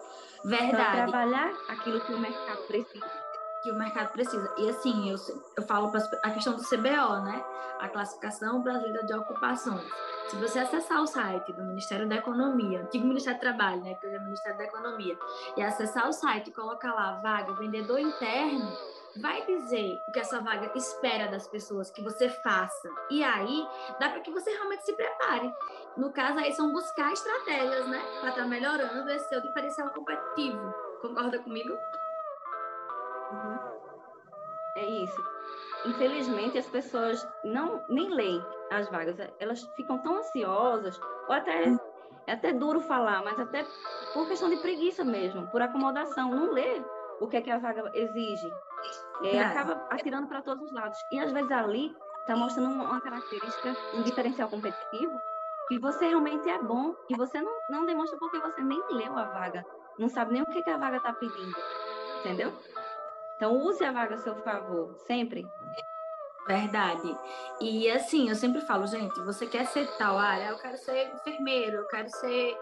Verdade. 0.44 0.72
Então, 0.72 0.92
trabalhar 0.92 1.52
aquilo 1.68 2.00
que 2.00 2.14
o 2.14 2.18
mercado 2.18 2.66
precisa 2.66 3.28
que 3.62 3.70
o 3.70 3.74
mercado 3.74 4.12
precisa. 4.12 4.52
E 4.56 4.68
assim, 4.68 5.10
eu, 5.10 5.16
eu 5.56 5.62
falo 5.64 5.90
para 5.90 6.00
a 6.22 6.30
questão 6.30 6.54
do 6.54 6.62
CBO, 6.62 7.22
né? 7.24 7.44
A 7.80 7.88
classificação 7.88 8.62
brasileira 8.62 9.04
de 9.04 9.14
ocupações. 9.14 9.86
Se 10.28 10.36
você 10.36 10.58
acessar 10.58 11.00
o 11.00 11.06
site 11.06 11.52
do 11.52 11.64
Ministério 11.64 12.08
da 12.08 12.16
Economia, 12.16 12.82
antigo 12.82 13.06
Ministério 13.06 13.38
do 13.38 13.42
Trabalho, 13.42 13.82
né, 13.82 13.94
que 13.94 14.06
hoje 14.06 14.16
é 14.16 14.18
o 14.18 14.24
Ministério 14.24 14.58
da 14.58 14.64
Economia, 14.64 15.18
e 15.56 15.62
acessar 15.62 16.08
o 16.08 16.12
site 16.12 16.48
e 16.48 16.52
colocar 16.52 16.92
lá 16.92 17.20
vaga 17.22 17.52
vendedor 17.54 17.98
interno, 17.98 18.70
vai 19.16 19.44
dizer 19.46 20.00
o 20.08 20.12
que 20.12 20.20
essa 20.20 20.40
vaga 20.40 20.70
espera 20.76 21.28
das 21.28 21.46
pessoas 21.48 21.90
que 21.90 22.02
você 22.02 22.28
faça. 22.28 22.88
E 23.10 23.22
aí, 23.24 23.66
dá 23.98 24.10
para 24.10 24.20
que 24.20 24.30
você 24.30 24.50
realmente 24.50 24.84
se 24.84 24.92
prepare. 24.92 25.52
No 25.96 26.12
caso 26.12 26.38
aí 26.38 26.52
são 26.52 26.72
buscar 26.72 27.12
estratégias, 27.12 27.86
né, 27.88 28.00
para 28.20 28.30
estar 28.30 28.42
tá 28.42 28.48
melhorando 28.48 29.10
esse 29.10 29.28
seu 29.28 29.40
diferencial 29.40 29.90
competitivo. 29.90 30.74
Concorda 31.00 31.38
comigo? 31.38 31.76
Uhum. 33.32 33.58
É 34.76 34.84
isso. 34.84 35.24
Infelizmente, 35.86 36.58
as 36.58 36.66
pessoas 36.66 37.26
não 37.44 37.84
nem 37.88 38.10
leem 38.10 38.44
as 38.70 38.88
vagas. 38.90 39.16
Elas 39.38 39.62
ficam 39.76 39.98
tão 39.98 40.18
ansiosas, 40.18 41.00
ou 41.28 41.34
até 41.34 41.64
é 42.28 42.32
até 42.32 42.52
duro 42.52 42.78
falar, 42.80 43.24
mas 43.24 43.40
até 43.40 43.64
por 44.12 44.28
questão 44.28 44.50
de 44.50 44.58
preguiça 44.58 45.02
mesmo, 45.02 45.46
por 45.48 45.62
acomodação, 45.62 46.30
não 46.30 46.52
lê 46.52 46.82
o 47.20 47.26
que 47.26 47.38
é 47.38 47.40
que 47.40 47.50
a 47.50 47.58
vaga 47.58 47.90
exige. 47.94 48.52
É, 49.22 49.40
acaba 49.40 49.86
atirando 49.90 50.28
para 50.28 50.42
todos 50.42 50.64
os 50.64 50.72
lados. 50.72 50.98
E 51.10 51.18
às 51.18 51.32
vezes 51.32 51.50
ali 51.50 51.94
está 52.20 52.36
mostrando 52.36 52.72
uma 52.72 53.00
característica, 53.00 53.76
um 53.94 54.02
diferencial 54.02 54.48
competitivo 54.48 55.18
que 55.66 55.78
você 55.78 56.08
realmente 56.08 56.48
é 56.48 56.58
bom 56.62 56.94
e 57.10 57.14
você 57.14 57.40
não, 57.40 57.52
não 57.68 57.86
demonstra 57.86 58.18
porque 58.18 58.38
você 58.38 58.62
nem 58.62 58.82
leu 58.90 59.16
a 59.16 59.24
vaga, 59.24 59.64
não 59.98 60.08
sabe 60.08 60.32
nem 60.32 60.42
o 60.42 60.46
que, 60.46 60.62
que 60.62 60.70
a 60.70 60.78
vaga 60.78 60.96
está 60.96 61.12
pedindo, 61.12 61.54
entendeu? 62.20 62.52
Então, 63.36 63.54
use 63.54 63.84
a 63.84 63.92
vaga 63.92 64.14
a 64.14 64.18
seu 64.18 64.34
favor, 64.36 64.94
sempre. 65.06 65.46
Verdade. 66.46 67.14
E 67.60 67.90
assim, 67.90 68.30
eu 68.30 68.34
sempre 68.34 68.62
falo, 68.62 68.86
gente, 68.86 69.20
você 69.20 69.46
quer 69.46 69.66
ser 69.66 69.86
tal 69.98 70.18
área? 70.18 70.48
Eu 70.48 70.58
quero 70.58 70.78
ser 70.78 71.12
enfermeiro, 71.14 71.76
eu 71.76 71.86
quero 71.88 72.08
ser 72.08 72.56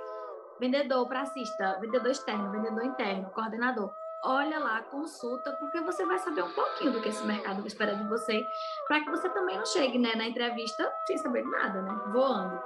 vendedor, 0.58 1.06
pracista, 1.06 1.78
vendedor 1.80 2.10
externo, 2.10 2.50
vendedor 2.50 2.84
interno, 2.84 3.30
coordenador 3.30 3.94
olha 4.22 4.58
lá, 4.58 4.82
consulta, 4.82 5.52
porque 5.52 5.80
você 5.80 6.04
vai 6.04 6.18
saber 6.18 6.42
um 6.42 6.52
pouquinho 6.52 6.92
do 6.92 7.00
que 7.00 7.08
esse 7.08 7.24
mercado 7.24 7.66
espera 7.66 7.94
de 7.94 8.04
você, 8.04 8.46
para 8.86 9.00
que 9.00 9.10
você 9.10 9.28
também 9.30 9.56
não 9.56 9.66
chegue 9.66 9.98
né, 9.98 10.14
na 10.14 10.26
entrevista 10.26 10.92
sem 11.06 11.18
saber 11.18 11.44
nada, 11.44 11.82
né? 11.82 11.92
Voando. 12.12 12.60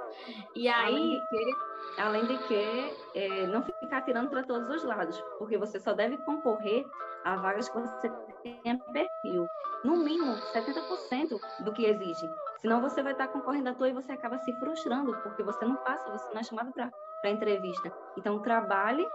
E 0.55 0.67
aí. 0.67 0.91
Além 0.91 1.19
de 1.19 1.27
que, 1.27 2.01
além 2.01 2.25
de 2.25 2.37
que 2.47 2.95
é, 3.15 3.47
não 3.47 3.63
ficar 3.63 4.01
tirando 4.01 4.29
para 4.29 4.43
todos 4.43 4.69
os 4.69 4.83
lados, 4.83 5.21
porque 5.37 5.57
você 5.57 5.79
só 5.79 5.93
deve 5.93 6.17
concorrer 6.19 6.85
a 7.23 7.35
vagas 7.35 7.69
que 7.69 7.79
você 7.79 8.11
tenha 8.43 8.77
perfil. 8.91 9.47
No 9.83 9.97
mínimo, 9.97 10.35
70% 10.53 11.39
do 11.63 11.73
que 11.73 11.85
exige. 11.85 12.29
Senão 12.59 12.81
você 12.81 13.01
vai 13.01 13.13
estar 13.13 13.27
concorrendo 13.27 13.69
à 13.69 13.73
toa 13.73 13.89
e 13.89 13.93
você 13.93 14.11
acaba 14.11 14.37
se 14.39 14.53
frustrando, 14.59 15.15
porque 15.23 15.41
você 15.41 15.65
não 15.65 15.75
passa, 15.77 16.11
você 16.11 16.29
não 16.31 16.39
é 16.39 16.43
chamado 16.43 16.71
para 16.71 16.91
entrevista. 17.29 17.91
Então, 18.17 18.39
trabalhe 18.39 19.07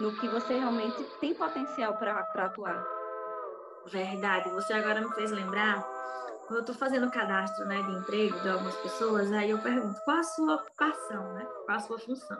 no 0.00 0.14
que 0.16 0.28
você 0.28 0.54
realmente 0.54 1.02
tem 1.20 1.34
potencial 1.34 1.94
para 1.96 2.20
atuar. 2.20 2.84
Verdade. 3.86 4.50
Você 4.50 4.72
agora 4.72 5.00
me 5.00 5.12
fez 5.14 5.30
lembrar, 5.30 5.82
quando 6.46 6.56
eu 6.56 6.60
estou 6.60 6.74
fazendo 6.74 7.10
cadastro 7.10 7.64
né, 7.66 7.82
de 7.82 7.92
emprego 7.92 8.40
de 8.40 8.48
algumas 8.48 8.76
pessoas, 8.76 9.32
aí 9.32 9.50
eu 9.50 9.58
pergunto 9.58 10.00
qual 10.04 10.18
a 10.18 10.22
sua 10.22 10.54
ocupação, 10.56 11.32
né? 11.34 11.46
Qual 11.64 11.76
a 11.76 11.80
sua 11.80 11.98
função? 11.98 12.38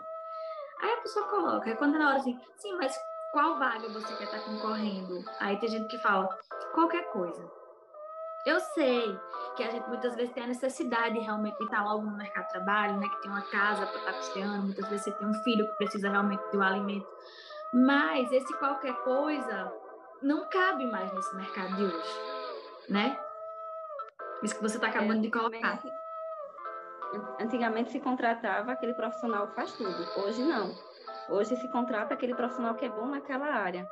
Aí 0.81 0.93
a 0.93 1.01
pessoa 1.03 1.29
coloca, 1.29 1.71
aí 1.71 1.77
quando 1.77 1.99
na 1.99 2.09
hora 2.09 2.19
assim, 2.19 2.39
sim, 2.57 2.75
mas 2.77 2.99
qual 3.33 3.59
vaga 3.59 3.89
você 3.89 4.15
quer 4.17 4.25
estar 4.25 4.39
tá 4.39 4.45
concorrendo? 4.45 5.25
Aí 5.41 5.57
tem 5.59 5.69
gente 5.69 5.89
que 5.89 5.99
fala, 5.99 6.29
qualquer 6.75 7.11
coisa. 7.13 7.51
Eu 8.45 8.61
sei 8.61 9.19
que 9.57 9.65
a 9.65 9.71
gente 9.71 9.89
muitas 9.89 10.15
vezes 10.15 10.33
tem 10.35 10.45
a 10.45 10.47
necessidade 10.47 11.19
realmente 11.19 11.57
de 11.57 11.65
estar 11.65 11.83
logo 11.83 12.05
no 12.05 12.17
mercado 12.17 12.45
de 12.45 12.53
trabalho, 12.53 12.99
né? 12.99 13.09
Que 13.09 13.23
tem 13.23 13.31
uma 13.31 13.43
casa 13.43 13.87
para 13.87 13.99
estar 13.99 14.13
tá 14.13 14.19
custeando, 14.19 14.67
muitas 14.67 14.89
vezes 14.89 15.05
você 15.05 15.13
tem 15.13 15.27
um 15.27 15.35
filho 15.43 15.67
que 15.67 15.77
precisa 15.77 16.11
realmente 16.11 16.43
do 16.53 16.63
alimento. 16.63 17.09
Mas 17.73 18.31
esse 18.31 18.53
qualquer 18.59 18.95
coisa 19.03 19.73
não 20.23 20.47
cabe 20.49 20.85
mais 20.87 21.13
nesse 21.13 21.35
mercado 21.35 21.75
de 21.77 21.85
hoje, 21.85 22.21
né? 22.91 23.19
Isso 24.43 24.57
que 24.57 24.63
você 24.63 24.77
está 24.77 24.89
acabando 24.89 25.23
de 25.23 25.31
colocar. 25.31 25.83
Antigamente 27.41 27.93
se 27.93 28.01
contratava 28.01 28.73
aquele 28.73 28.93
profissional 28.93 29.49
que 29.49 29.55
faz 29.55 29.73
tudo, 29.73 30.21
hoje 30.21 30.43
não. 30.43 30.75
Hoje 31.31 31.57
se 31.57 31.69
contrata 31.69 32.13
aquele 32.13 32.35
profissional 32.35 32.75
que 32.75 32.85
é 32.85 32.91
bom 32.91 33.07
naquela 33.07 33.47
área. 33.47 33.89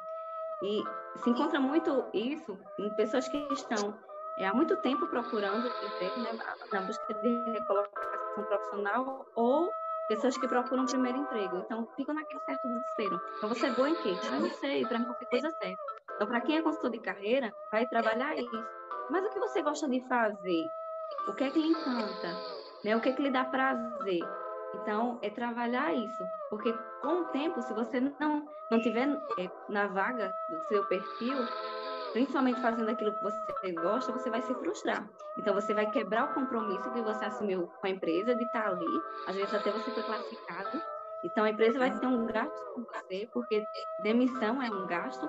E 0.63 0.83
se 1.17 1.31
encontra 1.31 1.59
muito 1.59 2.05
isso 2.13 2.59
em 2.79 2.95
pessoas 2.95 3.27
que 3.29 3.37
estão 3.53 3.99
é, 4.39 4.47
há 4.47 4.55
muito 4.55 4.77
tempo 4.79 5.07
procurando 5.07 5.67
emprego, 5.67 6.21
né, 6.21 6.31
na 6.73 6.81
busca 6.83 7.15
de 7.15 7.51
recolocação 7.51 8.45
profissional 8.45 9.27
ou 9.35 9.71
pessoas 10.09 10.37
que 10.37 10.49
procuram 10.49 10.87
primeiro 10.87 11.19
emprego. 11.19 11.59
Então, 11.59 11.87
ficam 11.97 12.15
naquele 12.15 12.41
certo 12.41 12.69
desespero. 12.69 13.21
Então, 13.37 13.49
você 13.49 13.67
é 13.67 13.71
boa 13.71 13.89
em 13.89 13.95
quê? 13.97 14.15
Ah, 14.31 14.41
não 14.41 14.51
sei, 14.51 14.85
para 14.87 14.99
mim 14.99 15.05
qualquer 15.05 15.27
coisa 15.27 15.51
serve. 15.51 15.77
Então, 16.17 16.27
para 16.27 16.41
quem 16.41 16.59
é 16.59 16.63
consultor 16.63 16.91
de 16.91 16.99
carreira, 17.01 17.53
vai 17.71 17.87
trabalhar 17.87 18.37
isso. 18.37 18.65
Mas 19.11 19.25
o 19.25 19.31
que 19.31 19.39
você 19.39 19.63
gosta 19.63 19.89
de 19.89 20.01
fazer? 20.09 20.67
O 21.29 21.35
que 21.35 21.45
é 21.45 21.51
que 21.51 21.59
lhe 21.59 21.69
encanta? 21.69 22.37
Né? 22.85 22.97
O 22.97 23.01
que 23.01 23.11
é 23.11 23.13
que 23.13 23.23
lhe 23.23 23.31
dá 23.31 23.45
prazer? 23.45 24.21
Então, 24.75 25.19
é 25.23 25.31
trabalhar 25.31 25.93
isso. 25.95 26.25
Porque 26.49 26.73
com 27.01 27.23
o 27.23 27.25
tempo, 27.27 27.61
se 27.63 27.73
você 27.75 28.01
não, 28.01 28.47
não 28.71 28.81
tiver 28.81 29.09
é, 29.39 29.51
na 29.69 29.87
vaga 29.87 30.35
do 30.49 30.61
seu 30.65 30.85
perfil, 30.87 31.37
principalmente 32.13 32.61
fazendo 32.61 32.91
aquilo 32.91 33.13
que 33.13 33.23
você 33.23 33.73
gosta, 33.73 34.13
você 34.13 34.31
vai 34.31 34.43
se 34.43 34.55
frustrar. 34.55 35.09
Então, 35.39 35.55
você 35.55 35.75
vai 35.75 35.91
quebrar 35.91 36.31
o 36.31 36.35
compromisso 36.35 36.91
que 36.91 37.01
você 37.01 37.25
assumiu 37.25 37.67
com 37.81 37.87
a 37.87 37.91
empresa 37.91 38.35
de 38.35 38.45
estar 38.45 38.69
ali, 38.69 39.03
às 39.27 39.35
vezes 39.35 39.55
até 39.55 39.71
você 39.71 39.91
foi 39.91 40.03
classificado. 40.03 40.83
Então, 41.25 41.45
a 41.45 41.51
empresa 41.51 41.79
vai 41.79 41.91
ter 41.99 42.07
um 42.07 42.27
gasto 42.27 42.75
com 42.75 42.83
você, 42.83 43.29
porque 43.33 43.65
demissão 44.03 44.63
é 44.63 44.71
um 44.71 44.87
gasto. 44.87 45.29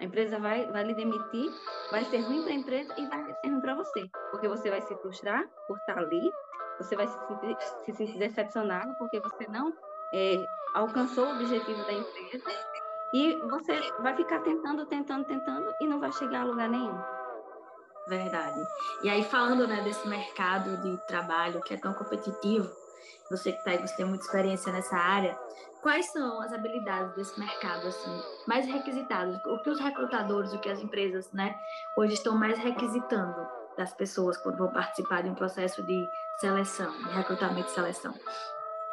A 0.00 0.04
empresa 0.04 0.38
vai, 0.38 0.66
vai 0.66 0.84
lhe 0.84 0.94
demitir, 0.94 1.50
vai 1.90 2.04
ser 2.04 2.18
ruim 2.20 2.42
para 2.42 2.52
a 2.52 2.56
empresa 2.56 2.94
e 2.98 3.06
vai 3.06 3.34
ser 3.34 3.48
ruim 3.48 3.60
para 3.60 3.74
você, 3.74 4.08
porque 4.30 4.48
você 4.48 4.70
vai 4.70 4.80
se 4.82 4.94
frustrar 4.96 5.44
por 5.66 5.76
estar 5.78 5.98
ali, 5.98 6.30
você 6.78 6.96
vai 6.96 7.06
se 7.06 7.18
sentir, 7.26 7.56
se 7.84 7.92
sentir 7.92 8.18
decepcionado 8.18 8.92
porque 8.98 9.20
você 9.20 9.46
não 9.48 9.72
é, 10.12 10.44
alcançou 10.74 11.26
o 11.26 11.34
objetivo 11.34 11.84
da 11.84 11.92
empresa 11.92 12.50
e 13.14 13.36
você 13.48 13.80
vai 14.00 14.16
ficar 14.16 14.40
tentando, 14.40 14.84
tentando, 14.86 15.24
tentando 15.24 15.72
e 15.80 15.86
não 15.86 16.00
vai 16.00 16.10
chegar 16.10 16.40
a 16.40 16.44
lugar 16.44 16.68
nenhum. 16.68 16.98
Verdade. 18.08 18.60
E 19.04 19.08
aí, 19.08 19.22
falando 19.22 19.68
né, 19.68 19.82
desse 19.82 20.06
mercado 20.08 20.76
de 20.78 20.96
trabalho 21.06 21.62
que 21.62 21.74
é 21.74 21.76
tão 21.76 21.94
competitivo, 21.94 22.68
você 23.30 23.52
que 23.52 23.58
está 23.58 23.70
aí, 23.70 23.78
você 23.78 23.96
tem 23.96 24.04
muita 24.04 24.24
experiência 24.24 24.72
nessa 24.72 24.96
área, 24.96 25.38
quais 25.80 26.10
são 26.10 26.40
as 26.42 26.52
habilidades 26.52 27.14
desse 27.14 27.38
mercado 27.38 27.86
assim 27.86 28.22
mais 28.48 28.66
requisitadas? 28.66 29.40
O 29.46 29.62
que 29.62 29.70
os 29.70 29.78
recrutadores, 29.78 30.52
o 30.52 30.58
que 30.58 30.68
as 30.68 30.80
empresas, 30.80 31.30
né, 31.32 31.56
hoje 31.96 32.14
estão 32.14 32.36
mais 32.36 32.58
requisitando 32.58 33.46
das 33.78 33.94
pessoas 33.94 34.36
quando 34.38 34.58
vão 34.58 34.72
participar 34.72 35.22
de 35.22 35.30
um 35.30 35.34
processo 35.36 35.84
de 35.84 36.10
seleção, 36.40 36.90
de 36.90 37.14
recrutamento 37.14 37.68
e 37.68 37.74
seleção? 37.74 38.12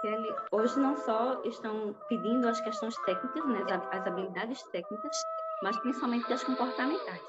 Ele, 0.04 0.36
hoje 0.52 0.80
não 0.80 0.96
só 0.98 1.42
estão 1.44 1.96
pedindo 2.08 2.48
as 2.48 2.60
questões 2.62 2.96
técnicas, 3.06 3.46
né, 3.46 3.64
as 3.92 4.08
habilidades 4.08 4.64
técnicas, 4.64 5.26
mas 5.62 5.78
principalmente 5.80 6.32
as 6.32 6.44
comportamentais. 6.44 7.22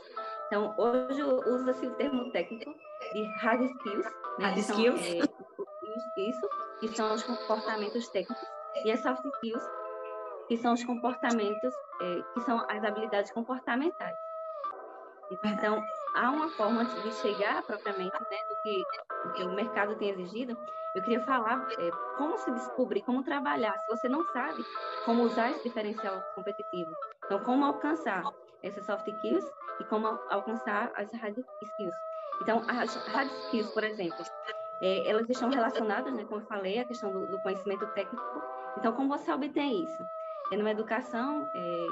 Então, 0.47 0.75
hoje 0.77 1.23
usa-se 1.23 1.87
o 1.87 1.95
termo 1.95 2.31
técnico 2.31 2.75
de 3.13 3.25
hard 3.41 3.63
skills. 3.63 4.07
Né, 4.39 4.47
hard 4.47 4.59
skills? 4.59 5.01
é, 5.01 6.29
isso, 6.29 6.49
que 6.81 6.89
são 6.89 7.15
os 7.15 7.23
comportamentos 7.23 8.09
técnicos, 8.09 8.47
e 8.85 8.93
as 8.93 9.01
soft 9.01 9.25
skills, 9.25 9.63
que 10.49 10.57
são 10.57 10.73
os 10.75 10.85
comportamentos, 10.85 11.75
é, 12.01 12.23
que 12.35 12.41
são 12.41 12.65
as 12.69 12.85
habilidades 12.85 13.31
comportamentais. 13.33 14.17
Então, 15.45 15.83
há 16.15 16.31
uma 16.31 16.49
forma 16.51 16.85
de 16.85 17.13
chegar 17.15 17.63
propriamente 17.63 18.13
né, 18.13 18.39
do, 18.49 18.57
que, 18.63 18.83
do 19.25 19.33
que 19.33 19.43
o 19.45 19.55
mercado 19.55 19.97
tem 19.97 20.11
exigido. 20.11 20.57
Eu 20.95 21.03
queria 21.03 21.25
falar 21.25 21.67
é, 21.79 21.91
como 22.19 22.37
se 22.37 22.51
descobrir, 22.51 23.03
como 23.03 23.23
trabalhar, 23.23 23.79
se 23.79 23.87
você 23.87 24.09
não 24.09 24.23
sabe 24.33 24.63
como 25.05 25.23
usar 25.23 25.51
esse 25.51 25.63
diferencial 25.63 26.23
competitivo. 26.35 26.91
Então, 27.25 27.39
como 27.41 27.65
alcançar 27.65 28.23
essas 28.63 28.85
soft 28.85 29.09
skills 29.09 29.45
e 29.81 29.85
como 29.85 30.07
alcançar 30.07 30.93
as 30.95 31.11
hard 31.15 31.39
skills. 31.63 31.95
Então, 32.43 32.63
as 32.69 32.95
hard 33.09 33.31
skills, 33.45 33.71
por 33.71 33.85
exemplo, 33.85 34.25
é, 34.83 35.09
elas 35.09 35.29
estão 35.31 35.49
relacionadas, 35.49 36.13
né, 36.13 36.25
como 36.25 36.41
eu 36.41 36.47
falei, 36.47 36.79
a 36.79 36.85
questão 36.85 37.11
do, 37.11 37.27
do 37.27 37.41
conhecimento 37.41 37.87
técnico. 37.95 38.43
Então, 38.77 38.93
como 38.93 39.09
você 39.09 39.33
obtém 39.33 39.85
isso? 39.85 40.05
É 40.53 40.57
numa 40.57 40.71
educação 40.71 41.49
é, 41.55 41.87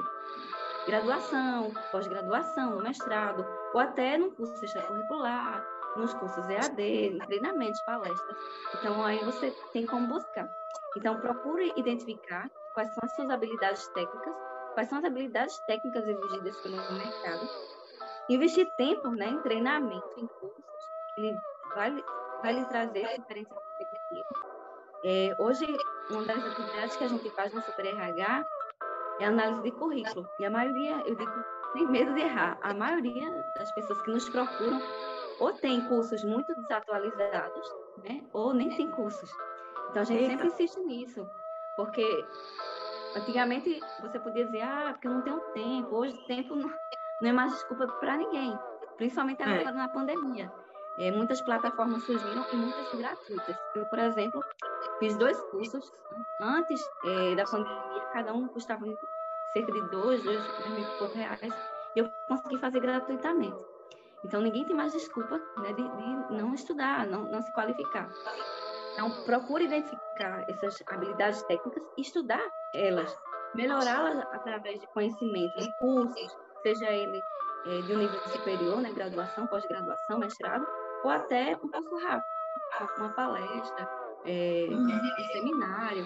graduação, 0.85 1.71
pós-graduação, 1.91 2.77
mestrado, 2.77 3.45
ou 3.73 3.79
até 3.79 4.17
no 4.17 4.31
curso 4.31 4.63
extracurricular, 4.63 5.63
nos 5.95 6.13
cursos 6.13 6.47
EAD, 6.49 7.19
treinamentos, 7.25 7.81
palestras. 7.81 8.37
Então, 8.75 9.03
aí 9.03 9.19
você 9.23 9.51
tem 9.73 9.85
como 9.85 10.07
buscar. 10.07 10.49
Então, 10.97 11.19
procure 11.19 11.73
identificar 11.75 12.49
quais 12.73 12.93
são 12.93 13.03
as 13.03 13.15
suas 13.15 13.29
habilidades 13.29 13.87
técnicas, 13.89 14.33
quais 14.73 14.89
são 14.89 14.99
as 14.99 15.05
habilidades 15.05 15.59
técnicas 15.59 16.07
exigidas 16.07 16.57
pelo 16.57 16.77
mercado. 16.93 17.49
Investir 18.29 18.69
tempo 18.77 19.09
né, 19.09 19.27
em 19.27 19.41
treinamento, 19.41 20.09
em 20.17 20.27
cursos, 20.27 20.65
que 21.15 21.35
vai, 21.75 22.03
vai 22.41 22.53
lhe 22.53 22.65
trazer 22.65 23.05
referência 23.05 23.53
competitiva. 23.53 24.51
É, 25.03 25.35
hoje, 25.39 25.65
uma 26.09 26.23
das 26.23 26.45
atividades 26.45 26.95
que 26.95 27.03
a 27.03 27.07
gente 27.07 27.29
faz 27.31 27.53
no 27.53 27.61
Super 27.61 27.87
RH 27.87 28.45
é 29.21 29.25
análise 29.25 29.61
de 29.61 29.71
currículo. 29.71 30.27
E 30.39 30.45
a 30.45 30.49
maioria, 30.49 31.01
eu 31.05 31.15
digo, 31.15 31.31
tem 31.73 31.87
medo 31.87 32.13
de 32.13 32.21
errar. 32.21 32.57
A 32.61 32.73
maioria 32.73 33.45
das 33.55 33.71
pessoas 33.73 34.01
que 34.01 34.11
nos 34.11 34.27
procuram 34.29 34.81
ou 35.39 35.53
tem 35.53 35.81
cursos 35.87 36.23
muito 36.23 36.53
desatualizados, 36.55 37.75
né? 38.03 38.23
Ou 38.33 38.53
nem 38.53 38.69
tem 38.75 38.89
cursos. 38.91 39.31
Então 39.89 40.01
a 40.01 40.05
gente 40.05 40.21
Eita. 40.21 40.31
sempre 40.31 40.47
insiste 40.47 40.79
nisso, 40.81 41.27
porque 41.75 42.25
antigamente 43.15 43.79
você 44.01 44.19
podia 44.19 44.45
dizer, 44.45 44.61
ah, 44.61 44.89
porque 44.91 45.07
eu 45.07 45.11
não 45.11 45.21
tenho 45.21 45.39
tempo. 45.53 45.95
Hoje 45.95 46.15
o 46.15 46.27
tempo 46.27 46.55
não, 46.55 46.69
não 47.21 47.29
é 47.29 47.33
mais 47.33 47.51
desculpa 47.53 47.87
para 47.87 48.17
ninguém, 48.17 48.57
principalmente 48.97 49.41
agora 49.41 49.69
é. 49.69 49.71
na 49.71 49.89
pandemia. 49.89 50.51
É, 50.97 51.09
muitas 51.09 51.41
plataformas 51.41 52.03
surgiram 52.03 52.45
e 52.51 52.55
muitas 52.55 52.93
gratuitas. 52.93 53.55
Eu, 53.73 53.85
por 53.85 53.97
exemplo, 53.97 54.41
fiz 54.99 55.17
dois 55.17 55.39
cursos 55.49 55.91
antes 56.41 56.81
é, 57.05 57.35
da 57.35 57.45
pandemia, 57.45 58.01
cada 58.13 58.33
um 58.33 58.47
custava 58.49 58.85
cerca 59.53 59.71
de 59.71 59.81
dois, 59.89 60.23
dois, 60.23 60.43
dois 60.43 60.69
mil 60.69 60.79
e 60.79 60.97
poucos 60.97 61.15
reais. 61.15 61.53
E 61.95 61.99
eu 61.99 62.09
consegui 62.27 62.57
fazer 62.57 62.79
gratuitamente. 62.79 63.57
Então, 64.23 64.41
ninguém 64.41 64.65
tem 64.65 64.75
mais 64.75 64.93
desculpa 64.93 65.41
né, 65.57 65.73
de, 65.73 65.83
de 65.83 66.41
não 66.41 66.53
estudar, 66.53 67.07
não, 67.07 67.23
não 67.23 67.41
se 67.41 67.51
qualificar. 67.53 68.09
Então, 68.93 69.09
procure 69.25 69.65
identificar 69.65 70.45
essas 70.47 70.81
habilidades 70.87 71.41
técnicas 71.43 71.83
e 71.97 72.01
estudar 72.01 72.41
elas, 72.73 73.17
melhorá-las 73.55 74.19
através 74.31 74.79
de 74.79 74.87
conhecimento, 74.87 75.57
de 75.57 75.75
cursos, 75.77 76.37
seja 76.61 76.89
ele 76.91 77.21
é, 77.65 77.81
de 77.81 77.93
um 77.93 77.97
nível 77.99 78.19
superior, 78.29 78.81
né, 78.81 78.91
graduação, 78.91 79.47
pós-graduação, 79.47 80.19
mestrado, 80.19 80.65
ou 81.03 81.09
até 81.09 81.57
um 81.63 81.69
curso 81.69 81.97
rápido, 81.97 82.25
uma 82.97 83.09
palestra, 83.09 83.89
é, 84.25 84.67
um 84.69 85.31
seminário. 85.31 86.05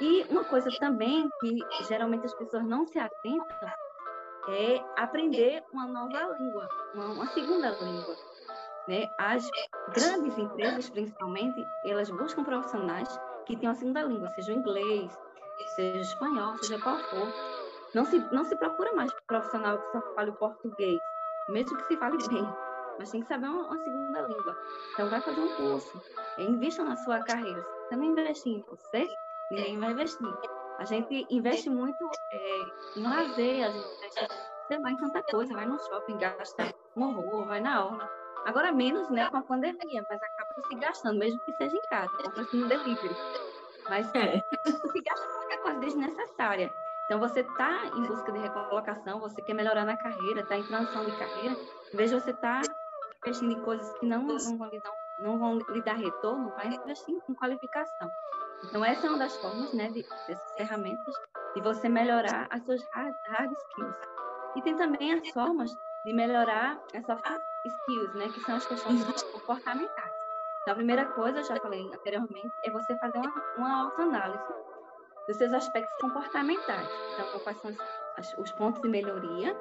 E 0.00 0.24
uma 0.28 0.44
coisa 0.44 0.68
também 0.78 1.28
que 1.40 1.58
geralmente 1.88 2.26
as 2.26 2.34
pessoas 2.34 2.64
não 2.64 2.86
se 2.86 2.98
atentam 2.98 3.46
é 4.48 4.84
aprender 4.96 5.64
uma 5.72 5.86
nova 5.86 6.36
língua, 6.38 6.68
uma, 6.94 7.26
segunda 7.28 7.70
língua. 7.70 8.16
Né? 8.86 9.08
As 9.18 9.48
grandes 9.94 10.36
empresas, 10.38 10.88
principalmente, 10.90 11.66
elas 11.84 12.10
buscam 12.10 12.44
profissionais 12.44 13.08
que 13.46 13.56
tenham 13.56 13.72
a 13.72 13.74
segunda 13.74 14.02
língua, 14.02 14.30
seja 14.30 14.52
o 14.52 14.56
inglês, 14.56 15.18
seja 15.74 15.98
o 15.98 16.02
espanhol, 16.02 16.56
seja 16.58 16.78
qual 16.78 16.98
for. 16.98 17.32
Não 17.94 18.04
se, 18.04 18.18
não 18.32 18.44
se 18.44 18.54
procura 18.56 18.92
mais 18.92 19.12
profissional 19.26 19.78
que 19.78 19.92
só 19.92 20.00
fale 20.14 20.30
o 20.30 20.34
português, 20.34 21.00
mesmo 21.48 21.76
que 21.78 21.84
se 21.84 21.96
fale 21.96 22.18
bem, 22.28 22.46
mas 22.98 23.10
tem 23.10 23.22
que 23.22 23.28
saber 23.28 23.46
uma, 23.46 23.66
uma 23.66 23.78
segunda 23.78 24.20
língua. 24.22 24.56
Então, 24.92 25.08
vai 25.08 25.20
fazer 25.20 25.40
um 25.40 25.56
curso, 25.56 26.02
invista 26.38 26.84
na 26.84 26.96
sua 26.96 27.20
carreira. 27.20 27.66
Você 27.88 27.96
não 27.96 28.04
investir 28.04 28.52
em 28.52 28.64
você, 28.68 29.08
ninguém 29.50 29.78
vai 29.78 29.92
investir. 29.92 30.28
A 30.78 30.84
gente 30.84 31.26
investe 31.30 31.70
muito 31.70 32.10
é, 32.32 32.60
em 32.96 33.02
lazer, 33.02 33.66
a 33.66 33.70
gente 33.70 33.86
investe, 33.96 34.28
você 34.66 34.78
vai 34.78 34.92
em 34.92 34.96
tanta 34.96 35.22
coisa, 35.22 35.54
vai 35.54 35.66
no 35.66 35.78
shopping, 35.78 36.18
gasta 36.18 36.74
um 36.96 37.04
horror, 37.04 37.46
vai 37.46 37.60
na 37.60 37.76
aula. 37.76 38.10
Agora 38.44 38.72
menos, 38.72 39.08
né, 39.10 39.28
com 39.30 39.38
a 39.38 39.42
pandemia, 39.42 40.04
mas 40.08 40.22
acaba 40.22 40.68
se 40.68 40.74
gastando, 40.76 41.18
mesmo 41.18 41.40
que 41.40 41.52
seja 41.54 41.76
em 41.76 41.82
casa, 41.88 42.16
compra 42.22 42.42
assim 42.42 42.58
no 42.58 42.68
delivery. 42.68 43.16
Mas 43.88 44.12
é. 44.14 44.40
se 44.64 45.00
gasta 45.02 45.38
muita 45.38 45.58
coisa 45.58 45.80
desnecessária. 45.80 46.72
Então, 47.06 47.20
você 47.20 47.40
está 47.40 47.86
em 47.86 48.02
busca 48.02 48.32
de 48.32 48.38
recolocação, 48.38 49.20
você 49.20 49.40
quer 49.40 49.54
melhorar 49.54 49.84
na 49.84 49.96
carreira, 49.96 50.40
está 50.40 50.56
em 50.56 50.64
transição 50.64 51.04
de 51.04 51.16
carreira, 51.16 51.56
em 51.92 51.96
vez 51.96 52.10
de 52.10 52.20
você 52.20 52.30
estar 52.32 52.62
tá 52.62 52.74
investindo 53.24 53.52
em 53.52 53.62
coisas 53.62 53.92
que 53.98 54.06
não, 54.06 54.22
não, 54.22 54.58
vão 54.58 54.68
lhe 54.68 54.80
dar, 54.80 54.92
não 55.20 55.38
vão 55.38 55.58
lhe 55.58 55.82
dar 55.82 55.94
retorno, 55.94 56.50
vai 56.56 56.66
investir 56.66 57.16
em 57.28 57.34
qualificação. 57.34 58.10
Então, 58.64 58.84
essa 58.84 59.06
é 59.06 59.10
uma 59.10 59.18
das 59.18 59.36
formas, 59.36 59.72
né, 59.72 59.90
de, 59.90 60.04
dessas 60.26 60.52
ferramentas, 60.56 61.14
de 61.54 61.60
você 61.62 61.88
melhorar 61.88 62.46
as 62.50 62.64
suas 62.64 62.82
hard, 62.92 63.14
hard 63.28 63.52
skills. 63.52 63.96
E 64.56 64.62
tem 64.62 64.76
também 64.76 65.12
as 65.12 65.28
formas 65.30 65.70
de 66.04 66.12
melhorar 66.12 66.80
as 66.94 67.04
soft 67.04 67.24
skills, 67.64 68.14
né, 68.14 68.28
que 68.28 68.40
são 68.40 68.56
as 68.56 68.66
questões 68.66 69.04
comportamentais. 69.32 70.12
Então, 70.62 70.72
a 70.72 70.76
primeira 70.76 71.04
coisa, 71.06 71.42
já 71.42 71.56
falei 71.60 71.80
anteriormente, 71.92 72.52
é 72.64 72.70
você 72.70 72.96
fazer 72.98 73.18
uma, 73.18 73.32
uma 73.56 73.82
autoanálise 73.84 74.44
dos 75.26 75.36
seus 75.36 75.52
aspectos 75.52 75.94
comportamentais. 76.00 76.88
Então, 77.12 77.40
quais 77.40 77.60
são 77.60 77.70
os, 77.70 78.38
os 78.38 78.52
pontos 78.52 78.80
de 78.82 78.88
melhoria 78.88 79.56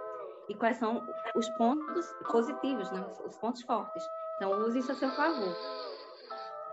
e 0.50 0.56
quais 0.56 0.78
são 0.78 1.08
os 1.36 1.50
pontos 1.52 2.14
positivos, 2.32 2.92
né, 2.92 3.06
os 3.26 3.38
pontos 3.38 3.62
fortes. 3.64 4.04
Então, 4.36 4.52
use 4.66 4.80
isso 4.80 4.92
a 4.92 4.96
seu 4.96 5.10
favor. 5.12 5.56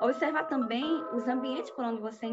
Observar 0.02 0.48
também 0.48 1.04
os 1.12 1.26
ambientes 1.28 1.70
por 1.70 1.84
onde 1.84 2.00
você 2.00 2.26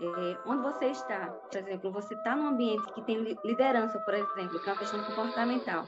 é, 0.00 0.38
onde 0.46 0.62
você 0.62 0.86
está. 0.86 1.26
Por 1.50 1.58
exemplo, 1.58 1.92
você 1.92 2.14
está 2.14 2.34
num 2.34 2.48
ambiente 2.48 2.90
que 2.92 3.02
tem 3.02 3.18
liderança, 3.44 3.98
por 4.00 4.14
exemplo, 4.14 4.58
que 4.60 4.68
é 4.68 4.72
uma 4.72 4.78
questão 4.78 5.04
comportamental. 5.04 5.86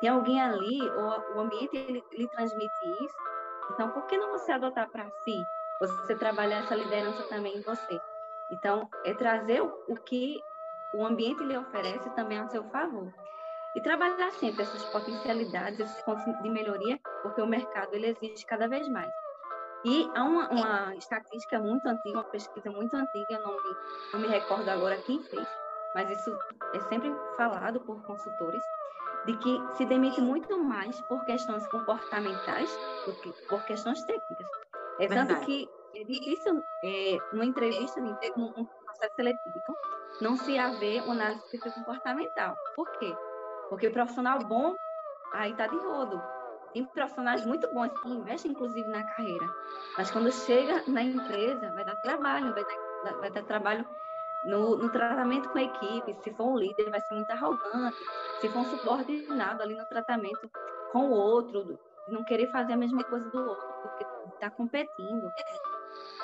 Tem 0.00 0.10
alguém 0.10 0.40
ali, 0.40 0.82
ou 0.90 1.36
o 1.36 1.40
ambiente 1.40 1.76
ele, 1.76 2.28
transmite 2.28 3.04
isso. 3.04 3.16
Então, 3.72 3.88
por 3.90 4.06
que 4.06 4.18
não 4.18 4.32
você 4.32 4.52
adotar 4.52 4.90
para 4.90 5.08
si? 5.24 5.46
Você 5.80 6.14
trabalhar 6.16 6.58
essa 6.58 6.74
liderança 6.74 7.22
também 7.24 7.56
em 7.56 7.62
você. 7.62 8.00
Então, 8.50 8.88
é 9.04 9.14
trazer 9.14 9.62
o, 9.62 9.72
o 9.88 9.96
que 9.96 10.42
o 10.92 11.06
ambiente 11.06 11.42
lhe 11.42 11.56
oferece 11.56 12.10
também 12.10 12.38
a 12.38 12.48
seu 12.48 12.64
favor. 12.64 13.10
E 13.74 13.80
trabalhar 13.80 14.30
sempre 14.32 14.62
essas 14.62 14.84
potencialidades, 14.86 15.80
esses 15.80 16.02
pontos 16.02 16.24
de 16.42 16.50
melhoria, 16.50 17.00
porque 17.22 17.40
o 17.40 17.46
mercado 17.46 17.94
ele 17.94 18.08
exige 18.08 18.44
cada 18.44 18.68
vez 18.68 18.86
mais. 18.88 19.12
E 19.84 20.10
há 20.14 20.24
uma, 20.24 20.48
uma, 20.48 20.94
estatística 20.96 21.58
muito 21.58 21.86
antiga, 21.86 22.18
uma 22.18 22.24
pesquisa 22.24 22.70
muito 22.70 22.96
antiga, 22.96 23.38
não 23.40 23.52
me, 23.52 23.76
não 24.12 24.20
me 24.20 24.28
recordo 24.28 24.68
agora 24.70 24.96
quem 25.02 25.22
fez, 25.22 25.46
mas 25.94 26.10
isso 26.10 26.38
é 26.72 26.80
sempre 26.88 27.14
falado 27.36 27.80
por 27.80 28.02
consultores, 28.02 28.62
de 29.26 29.36
que 29.36 29.76
se 29.76 29.84
demite 29.84 30.20
muito 30.22 30.58
mais 30.58 30.98
por 31.02 31.22
questões 31.26 31.66
comportamentais 31.68 32.70
do 33.04 33.12
que 33.20 33.32
por 33.46 33.62
questões 33.64 34.02
técnicas. 34.04 34.46
É 34.98 35.06
Verdade. 35.06 35.34
tanto 35.34 35.46
que 35.46 35.68
é 35.94 36.04
difícil, 36.04 36.62
é, 36.82 37.18
numa 37.32 37.44
entrevista, 37.44 38.00
num 38.00 38.66
processo 38.84 39.14
seletivo, 39.16 39.60
não 40.20 40.36
se 40.36 40.58
haver 40.58 41.02
uma 41.02 41.12
análise 41.12 41.58
comportamental. 41.74 42.56
Por 42.74 42.90
quê? 42.92 43.14
Porque 43.68 43.88
o 43.88 43.92
profissional 43.92 44.38
bom, 44.40 44.74
aí 45.32 45.52
está 45.52 45.66
de 45.66 45.76
rodo. 45.76 46.22
Tem 46.74 46.84
profissionais 46.84 47.46
muito 47.46 47.72
bons 47.72 47.88
que 48.00 48.08
investem, 48.08 48.50
inclusive, 48.50 48.88
na 48.88 49.04
carreira. 49.04 49.46
Mas 49.96 50.10
quando 50.10 50.30
chega 50.32 50.82
na 50.88 51.02
empresa, 51.02 51.72
vai 51.72 51.84
dar 51.84 51.94
trabalho, 51.96 52.52
vai 52.52 52.64
dar, 52.64 53.12
vai 53.20 53.30
dar 53.30 53.44
trabalho 53.44 53.86
no, 54.44 54.76
no, 54.76 54.90
tratamento 54.90 55.48
com 55.50 55.58
a 55.58 55.62
equipe. 55.62 56.14
Se 56.22 56.34
for 56.34 56.48
um 56.48 56.58
líder, 56.58 56.90
vai 56.90 57.00
ser 57.00 57.14
muito 57.14 57.30
arrogante. 57.30 57.96
Se 58.40 58.48
for 58.48 58.58
um 58.58 58.64
subordinado 58.64 59.62
ali 59.62 59.76
no 59.76 59.86
tratamento 59.86 60.50
com 60.90 61.10
o 61.10 61.12
outro, 61.12 61.78
não 62.08 62.24
querer 62.24 62.50
fazer 62.50 62.72
a 62.72 62.76
mesma 62.76 63.04
coisa 63.04 63.30
do 63.30 63.38
outro, 63.38 63.68
porque 63.82 64.04
está 64.34 64.50
competindo. 64.50 65.32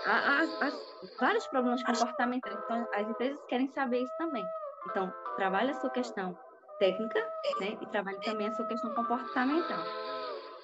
Há, 0.04 0.10
há, 0.10 0.42
há, 0.42 0.72
vários 1.20 1.46
problemas 1.46 1.82
comportamentais. 1.84 2.58
Então, 2.64 2.88
as 2.92 3.08
empresas 3.08 3.40
querem 3.46 3.68
saber 3.68 4.02
isso 4.02 4.16
também. 4.18 4.44
Então, 4.90 5.12
trabalhe 5.36 5.70
a 5.70 5.74
sua 5.74 5.90
questão 5.90 6.36
técnica 6.80 7.20
né, 7.60 7.78
e 7.80 7.86
trabalhe 7.86 8.18
também 8.20 8.48
a 8.48 8.52
sua 8.52 8.66
questão 8.66 8.92
comportamental. 8.94 9.84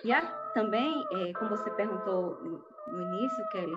E 0.05 0.13
há 0.13 0.23
também, 0.55 1.05
é, 1.13 1.33
como 1.33 1.51
você 1.51 1.71
perguntou 1.71 2.39
no 2.87 3.03
início, 3.03 3.49
Kelly, 3.51 3.77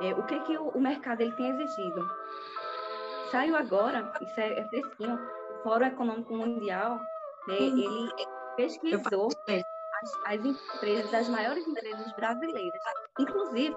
é, 0.00 0.14
o 0.14 0.22
que 0.24 0.40
que 0.40 0.58
o, 0.58 0.68
o, 0.68 0.80
mercado 0.80 1.20
ele 1.20 1.32
tem 1.32 1.48
exigido? 1.48 2.08
Saiu 3.30 3.56
agora, 3.56 4.12
isso 4.20 4.40
é, 4.40 4.58
é 4.58 4.64
fresquinho, 4.68 5.14
o 5.14 5.62
Fórum 5.62 5.86
Econômico 5.86 6.34
Mundial, 6.34 6.98
né, 7.48 7.56
ele 7.56 8.10
pesquisou 8.56 9.28
as, 9.46 10.20
as, 10.26 10.44
empresas, 10.44 11.14
as 11.14 11.28
maiores 11.28 11.66
empresas 11.66 12.12
brasileiras, 12.12 12.80
inclusive 13.18 13.76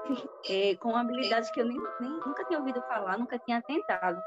é, 0.50 0.76
com 0.76 0.96
habilidades 0.96 1.50
que 1.52 1.62
eu 1.62 1.66
nem, 1.66 1.78
nem, 2.00 2.12
nunca 2.12 2.44
tinha 2.46 2.60
ouvido 2.60 2.82
falar, 2.84 3.18
nunca 3.18 3.38
tinha 3.40 3.62
tentado. 3.62 4.22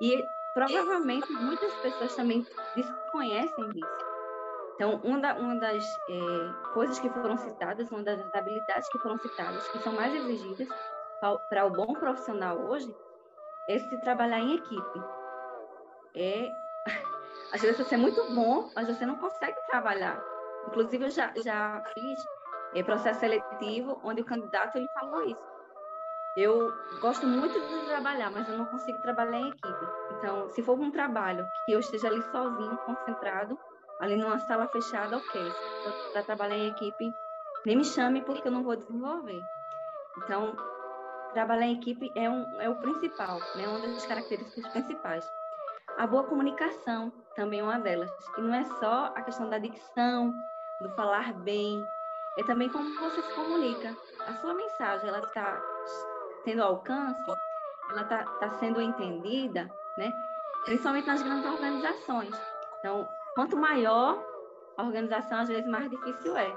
E 0.00 0.24
provavelmente 0.54 1.30
muitas 1.32 1.72
pessoas 1.76 2.16
também 2.16 2.44
desconhecem 2.74 3.68
disso. 3.70 4.11
Então, 4.74 5.00
uma, 5.04 5.20
da, 5.20 5.34
uma 5.34 5.56
das 5.56 5.84
é, 6.08 6.72
coisas 6.72 6.98
que 6.98 7.08
foram 7.10 7.36
citadas, 7.36 7.90
uma 7.90 8.02
das 8.02 8.20
habilidades 8.34 8.88
que 8.88 8.98
foram 8.98 9.18
citadas, 9.18 9.68
que 9.68 9.78
são 9.78 9.92
mais 9.92 10.14
exigidas 10.14 10.68
para 11.48 11.66
o 11.66 11.70
bom 11.70 11.94
profissional 11.94 12.58
hoje, 12.58 12.94
é 13.68 13.78
se 13.78 14.00
trabalhar 14.00 14.40
em 14.40 14.56
equipe. 14.56 15.02
É, 16.16 16.50
às 17.52 17.60
vezes 17.60 17.76
você 17.76 17.94
é 17.94 17.98
muito 17.98 18.22
bom, 18.34 18.70
mas 18.74 18.88
você 18.88 19.06
não 19.06 19.16
consegue 19.16 19.56
trabalhar. 19.68 20.20
Inclusive, 20.68 21.04
eu 21.04 21.10
já, 21.10 21.32
já 21.36 21.82
fiz 21.94 22.24
é, 22.74 22.82
processo 22.82 23.20
seletivo, 23.20 24.00
onde 24.02 24.22
o 24.22 24.24
candidato 24.24 24.76
ele 24.76 24.88
falou 24.94 25.22
isso. 25.24 25.52
Eu 26.34 26.72
gosto 27.00 27.26
muito 27.26 27.60
de 27.60 27.86
trabalhar, 27.86 28.30
mas 28.30 28.48
eu 28.48 28.56
não 28.56 28.64
consigo 28.64 28.98
trabalhar 29.02 29.38
em 29.38 29.50
equipe. 29.50 29.86
Então, 30.18 30.48
se 30.48 30.62
for 30.62 30.80
um 30.80 30.90
trabalho 30.90 31.46
que 31.64 31.72
eu 31.72 31.80
esteja 31.80 32.08
ali 32.08 32.22
sozinho, 32.22 32.78
concentrado, 32.78 33.58
ali 34.02 34.16
numa 34.16 34.40
sala 34.40 34.66
fechada, 34.66 35.16
ok. 35.16 35.40
Para 36.12 36.24
trabalhar 36.24 36.56
em 36.56 36.68
equipe, 36.68 37.14
nem 37.64 37.76
me 37.76 37.84
chame 37.84 38.20
porque 38.20 38.48
eu 38.48 38.52
não 38.52 38.64
vou 38.64 38.74
desenvolver. 38.74 39.40
Então, 40.18 40.56
trabalhar 41.32 41.66
em 41.66 41.76
equipe 41.76 42.10
é, 42.16 42.28
um, 42.28 42.60
é 42.60 42.68
o 42.68 42.74
principal, 42.74 43.38
né? 43.54 43.66
uma 43.68 43.78
das 43.78 44.04
características 44.04 44.66
principais. 44.72 45.32
A 45.96 46.06
boa 46.06 46.24
comunicação 46.24 47.12
também 47.36 47.60
é 47.60 47.62
uma 47.62 47.78
delas. 47.78 48.10
E 48.36 48.40
não 48.40 48.52
é 48.52 48.64
só 48.64 49.12
a 49.14 49.22
questão 49.22 49.48
da 49.48 49.58
dicção, 49.58 50.34
do 50.80 50.90
falar 50.96 51.32
bem, 51.34 51.86
é 52.36 52.42
também 52.42 52.68
como 52.68 52.98
você 52.98 53.22
se 53.22 53.34
comunica. 53.34 53.96
A 54.26 54.34
sua 54.34 54.52
mensagem, 54.52 55.08
ela 55.08 55.20
está 55.20 55.62
tendo 56.44 56.64
alcance, 56.64 57.32
ela 57.90 58.02
está 58.02 58.24
tá 58.24 58.50
sendo 58.54 58.80
entendida, 58.80 59.70
né? 59.96 60.12
principalmente 60.64 61.06
nas 61.06 61.22
grandes 61.22 61.46
organizações. 61.46 62.34
Então, 62.80 63.08
Quanto 63.34 63.56
maior 63.56 64.22
a 64.76 64.82
organização, 64.82 65.40
às 65.40 65.48
vezes 65.48 65.66
mais 65.66 65.88
difícil 65.90 66.36
é. 66.36 66.54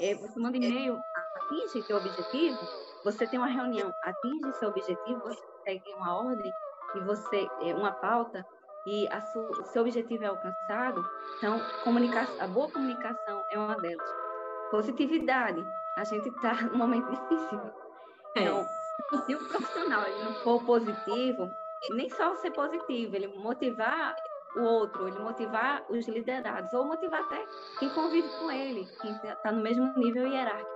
é 0.00 0.14
você 0.14 0.38
manda 0.38 0.56
e-mail, 0.56 0.98
atinge 1.36 1.82
seu 1.82 1.96
objetivo, 1.96 2.58
você 3.04 3.26
tem 3.26 3.38
uma 3.38 3.48
reunião, 3.48 3.92
atinge 4.02 4.52
seu 4.54 4.68
objetivo, 4.68 5.20
você 5.20 5.42
segue 5.64 5.92
uma 5.94 6.16
ordem 6.16 6.52
e 6.94 7.00
você 7.00 7.48
é, 7.62 7.74
uma 7.74 7.92
pauta 7.92 8.44
e 8.86 9.08
o 9.34 9.64
seu 9.64 9.82
objetivo 9.82 10.24
é 10.24 10.28
alcançado. 10.28 11.04
Então, 11.36 11.60
comunicação, 11.82 12.40
a 12.40 12.46
boa 12.46 12.70
comunicação 12.70 13.44
é 13.50 13.56
é 13.56 13.58
uma 13.58 13.76
delas. 13.76 14.08
Positividade. 14.70 15.66
A 15.96 16.04
gente 16.04 16.28
está 16.28 16.54
num 16.70 16.78
momento 16.78 17.10
difícil. 17.10 17.60
É. 18.36 18.42
Então, 18.42 18.64
se 19.24 19.34
o 19.34 19.48
profissional 19.48 20.02
ele 20.06 20.24
não 20.24 20.34
for 20.34 20.62
positivo, 20.64 21.50
nem 21.90 22.08
só 22.10 22.34
ser 22.36 22.52
positivo, 22.52 23.16
ele 23.16 23.28
motivar 23.28 24.14
o 24.56 24.62
outro, 24.62 25.06
ele 25.06 25.18
motivar 25.18 25.84
os 25.88 26.06
liderados, 26.08 26.72
ou 26.72 26.84
motivar 26.84 27.20
até 27.20 27.44
quem 27.78 27.90
convive 27.90 28.28
com 28.38 28.50
ele, 28.50 28.86
quem 29.00 29.12
está 29.12 29.52
no 29.52 29.62
mesmo 29.62 29.92
nível 29.96 30.26
hierárquico. 30.26 30.70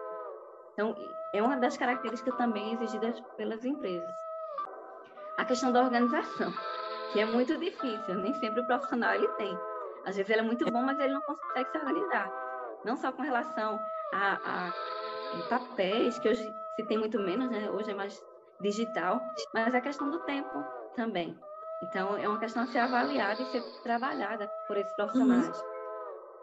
Então, 0.72 0.94
é 1.32 1.42
uma 1.42 1.56
das 1.56 1.76
características 1.76 2.36
também 2.36 2.72
exigidas 2.72 3.20
pelas 3.36 3.64
empresas. 3.64 4.10
A 5.38 5.44
questão 5.44 5.72
da 5.72 5.82
organização, 5.82 6.52
que 7.12 7.20
é 7.20 7.24
muito 7.24 7.56
difícil, 7.56 8.14
nem 8.16 8.34
sempre 8.34 8.60
o 8.60 8.66
profissional 8.66 9.14
ele 9.14 9.28
tem. 9.28 9.58
Às 10.04 10.16
vezes 10.16 10.30
ele 10.30 10.40
é 10.40 10.44
muito 10.44 10.70
bom, 10.70 10.82
mas 10.82 10.98
ele 10.98 11.14
não 11.14 11.22
consegue 11.22 11.70
se 11.70 11.78
organizar. 11.78 12.30
Não 12.84 12.96
só 12.96 13.12
com 13.12 13.22
relação 13.22 13.78
a, 14.12 14.34
a 14.34 15.48
papéis, 15.48 16.18
que 16.18 16.28
hoje 16.28 16.54
se 16.76 16.84
tem 16.86 16.98
muito 16.98 17.18
menos, 17.18 17.50
né? 17.50 17.70
hoje 17.70 17.90
é 17.90 17.94
mais 17.94 18.22
digital, 18.60 19.20
mas 19.52 19.74
a 19.74 19.80
questão 19.80 20.10
do 20.10 20.20
tempo 20.20 20.64
também. 20.96 21.38
Então, 21.82 22.16
é 22.16 22.28
uma 22.28 22.38
questão 22.38 22.62
a 22.62 22.66
ser 22.66 22.78
avaliada 22.78 23.40
e 23.42 23.46
ser 23.46 23.62
trabalhada 23.82 24.46
por 24.66 24.76
esses 24.76 24.92
profissionais. 24.94 25.58
Uhum. 25.58 25.70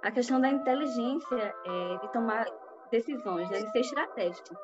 A 0.03 0.11
questão 0.11 0.41
da 0.41 0.49
inteligência 0.49 1.55
é, 1.65 1.97
de 1.97 2.11
tomar 2.11 2.45
decisões, 2.91 3.49
né, 3.49 3.61
de 3.61 3.71
ser 3.71 3.79
estratégico. 3.79 4.55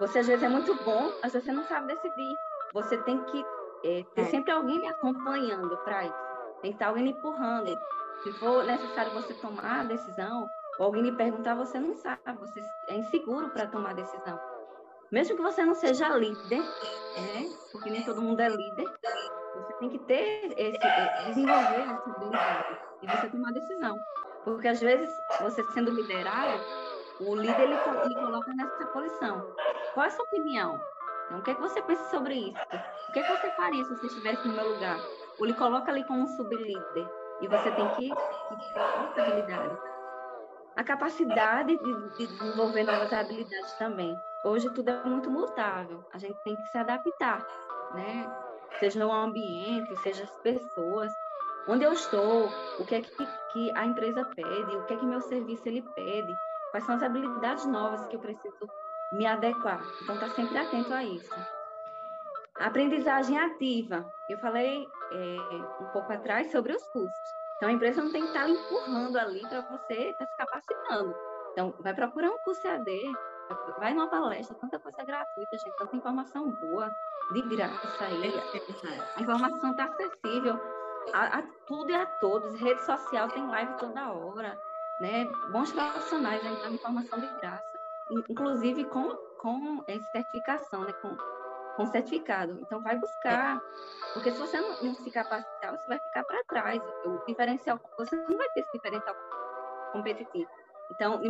Você, 0.00 0.20
às 0.20 0.26
vezes, 0.26 0.42
é 0.42 0.48
muito 0.48 0.74
bom, 0.84 1.12
mas 1.22 1.32
você 1.32 1.52
não 1.52 1.64
sabe 1.64 1.94
decidir. 1.94 2.36
Você 2.74 2.98
tem 2.98 3.22
que 3.24 3.44
é, 3.84 4.04
ter 4.14 4.22
é. 4.22 4.24
sempre 4.26 4.52
alguém 4.52 4.78
lhe 4.78 4.86
acompanhando 4.86 5.76
para 5.78 6.04
isso. 6.04 6.26
Tem 6.62 6.70
que 6.70 6.76
estar 6.76 6.88
alguém 6.88 7.04
lhe 7.04 7.10
empurrando. 7.10 7.78
Se 8.22 8.32
for 8.32 8.64
necessário 8.64 9.12
você 9.12 9.34
tomar 9.34 9.80
a 9.80 9.84
decisão, 9.84 10.48
ou 10.78 10.86
alguém 10.86 11.02
lhe 11.02 11.12
perguntar, 11.12 11.54
você 11.54 11.78
não 11.78 11.94
sabe, 11.94 12.20
você 12.38 12.62
é 12.88 12.96
inseguro 12.96 13.50
para 13.50 13.66
tomar 13.66 13.90
a 13.90 13.94
decisão. 13.94 14.38
Mesmo 15.10 15.36
que 15.36 15.42
você 15.42 15.64
não 15.64 15.74
seja 15.74 16.08
líder, 16.16 16.60
é, 16.60 17.70
porque 17.70 17.90
nem 17.90 18.02
todo 18.04 18.20
mundo 18.20 18.40
é 18.40 18.48
líder, 18.48 18.95
tem 19.78 19.90
que 19.90 19.98
ter 20.00 20.52
esse, 20.56 20.86
é, 20.86 21.24
desenvolver 21.26 21.80
essa 21.80 22.10
habilidade 22.10 22.78
e 23.02 23.06
você 23.06 23.28
tomar 23.28 23.52
decisão. 23.52 23.96
Porque 24.44 24.68
às 24.68 24.80
vezes, 24.80 25.10
você 25.40 25.62
sendo 25.72 25.90
liderado, 25.90 26.62
o 27.20 27.34
líder 27.34 27.62
ele, 27.62 27.74
ele 27.74 28.14
coloca 28.14 28.52
nessa 28.54 28.86
posição. 28.86 29.54
Qual 29.94 30.04
é 30.04 30.06
a 30.06 30.10
sua 30.10 30.24
opinião? 30.24 30.80
Então, 31.26 31.38
o 31.38 31.42
que, 31.42 31.50
é 31.50 31.54
que 31.54 31.60
você 31.60 31.82
pensa 31.82 32.04
sobre 32.10 32.34
isso? 32.34 32.62
O 33.08 33.12
que, 33.12 33.18
é 33.18 33.22
que 33.22 33.36
você 33.36 33.50
faria 33.52 33.84
se 33.84 33.96
você 33.96 34.06
estivesse 34.06 34.46
no 34.46 34.54
meu 34.54 34.74
lugar? 34.74 34.98
Ou 35.38 35.46
ele 35.46 35.54
coloca 35.54 35.90
ali 35.90 36.04
como 36.04 36.22
um 36.22 36.26
sublíder 36.28 37.08
e 37.40 37.48
você 37.48 37.70
tem 37.72 37.88
que 37.94 38.12
habilidade. 39.20 39.76
A 40.76 40.84
capacidade 40.84 41.76
de, 41.76 42.10
de 42.16 42.26
desenvolver 42.26 42.84
novas 42.84 43.12
habilidades 43.12 43.72
também. 43.74 44.16
Hoje 44.44 44.72
tudo 44.74 44.90
é 44.90 45.04
muito 45.04 45.30
mutável, 45.30 46.04
a 46.12 46.18
gente 46.18 46.38
tem 46.44 46.54
que 46.54 46.68
se 46.68 46.78
adaptar, 46.78 47.44
né? 47.94 48.45
Seja 48.78 48.98
no 48.98 49.12
ambiente, 49.12 49.96
seja 49.98 50.24
as 50.24 50.36
pessoas, 50.38 51.12
onde 51.68 51.84
eu 51.84 51.92
estou, 51.92 52.48
o 52.78 52.84
que 52.84 52.94
é 52.94 53.00
que, 53.00 53.26
que 53.52 53.72
a 53.76 53.86
empresa 53.86 54.24
pede, 54.24 54.76
o 54.76 54.84
que 54.84 54.94
é 54.94 54.96
que 54.96 55.06
meu 55.06 55.20
serviço 55.20 55.68
ele 55.68 55.82
pede, 55.94 56.36
quais 56.70 56.84
são 56.84 56.94
as 56.94 57.02
habilidades 57.02 57.66
novas 57.66 58.06
que 58.06 58.16
eu 58.16 58.20
preciso 58.20 58.68
me 59.12 59.26
adequar. 59.26 59.80
Então, 60.02 60.18
tá 60.18 60.28
sempre 60.30 60.58
atento 60.58 60.92
a 60.92 61.04
isso. 61.04 61.34
Aprendizagem 62.58 63.38
ativa. 63.38 64.10
Eu 64.28 64.38
falei 64.38 64.86
é, 65.12 65.82
um 65.82 65.86
pouco 65.92 66.12
atrás 66.12 66.50
sobre 66.50 66.72
os 66.72 66.82
cursos. 66.88 67.34
Então, 67.56 67.68
a 67.68 67.72
empresa 67.72 68.02
não 68.02 68.12
tem 68.12 68.22
que 68.22 68.28
estar 68.28 68.48
empurrando 68.48 69.16
ali 69.18 69.40
para 69.48 69.60
você 69.62 70.10
estar 70.10 70.26
tá 70.26 70.26
se 70.26 70.36
capacitando. 70.36 71.14
Então, 71.52 71.74
vai 71.80 71.94
procurar 71.94 72.30
um 72.30 72.38
curso 72.38 72.66
AD, 72.68 72.90
vai 73.78 73.94
numa 73.94 74.08
palestra, 74.08 74.56
tanta 74.56 74.78
coisa 74.78 75.04
gratuita, 75.04 75.58
gente, 75.58 75.76
tanta 75.76 75.96
informação 75.96 76.50
boa 76.50 76.90
de 77.32 77.42
graça 77.42 78.04
aí. 78.04 78.32
A 79.16 79.22
informação 79.22 79.70
está 79.70 79.84
acessível 79.84 80.60
a, 81.12 81.38
a, 81.38 81.42
tudo 81.66 81.90
e 81.90 81.94
a 81.94 82.06
todos. 82.06 82.54
Rede 82.60 82.82
social 82.84 83.28
tem 83.28 83.46
live 83.46 83.76
toda 83.78 84.12
hora, 84.12 84.58
né? 85.00 85.24
Bons 85.52 85.72
profissionais 85.72 86.44
aí 86.44 86.56
dando 86.62 86.74
informação 86.74 87.18
de 87.20 87.26
graça, 87.40 87.78
inclusive 88.10 88.84
com, 88.86 89.08
com 89.40 89.84
certificação, 90.12 90.82
né? 90.82 90.92
Com, 90.94 91.16
com 91.76 91.86
certificado. 91.86 92.58
Então, 92.62 92.80
vai 92.82 92.96
buscar, 92.98 93.60
porque 94.14 94.30
se 94.30 94.38
você 94.38 94.60
não, 94.60 94.82
não 94.82 94.94
se 94.94 95.10
capacitar, 95.10 95.76
você 95.76 95.86
vai 95.86 95.98
ficar 95.98 96.24
para 96.24 96.44
trás. 96.44 96.82
O 97.04 97.24
diferencial, 97.26 97.78
você 97.98 98.16
não 98.16 98.36
vai 98.36 98.48
ter 98.50 98.60
esse 98.60 98.72
diferencial 98.72 99.14
competitivo. 99.92 100.50
Então, 100.90 101.20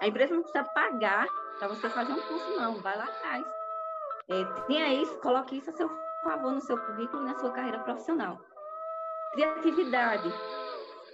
a 0.00 0.06
empresa 0.06 0.34
não 0.34 0.42
precisa 0.42 0.64
pagar 0.64 1.26
para 1.58 1.68
você 1.68 1.88
fazer 1.88 2.12
um 2.12 2.20
curso, 2.20 2.56
não. 2.56 2.74
Vai 2.76 2.96
lá 2.96 3.04
atrás. 3.04 3.46
É, 4.28 4.44
tenha 4.66 4.88
isso, 4.94 5.18
coloque 5.20 5.58
isso 5.58 5.70
a 5.70 5.72
seu 5.72 5.90
favor 6.22 6.52
no 6.52 6.60
seu 6.60 6.78
currículo 6.78 7.22
e 7.22 7.26
na 7.26 7.38
sua 7.38 7.50
carreira 7.52 7.78
profissional. 7.80 8.38
Criatividade. 9.32 10.32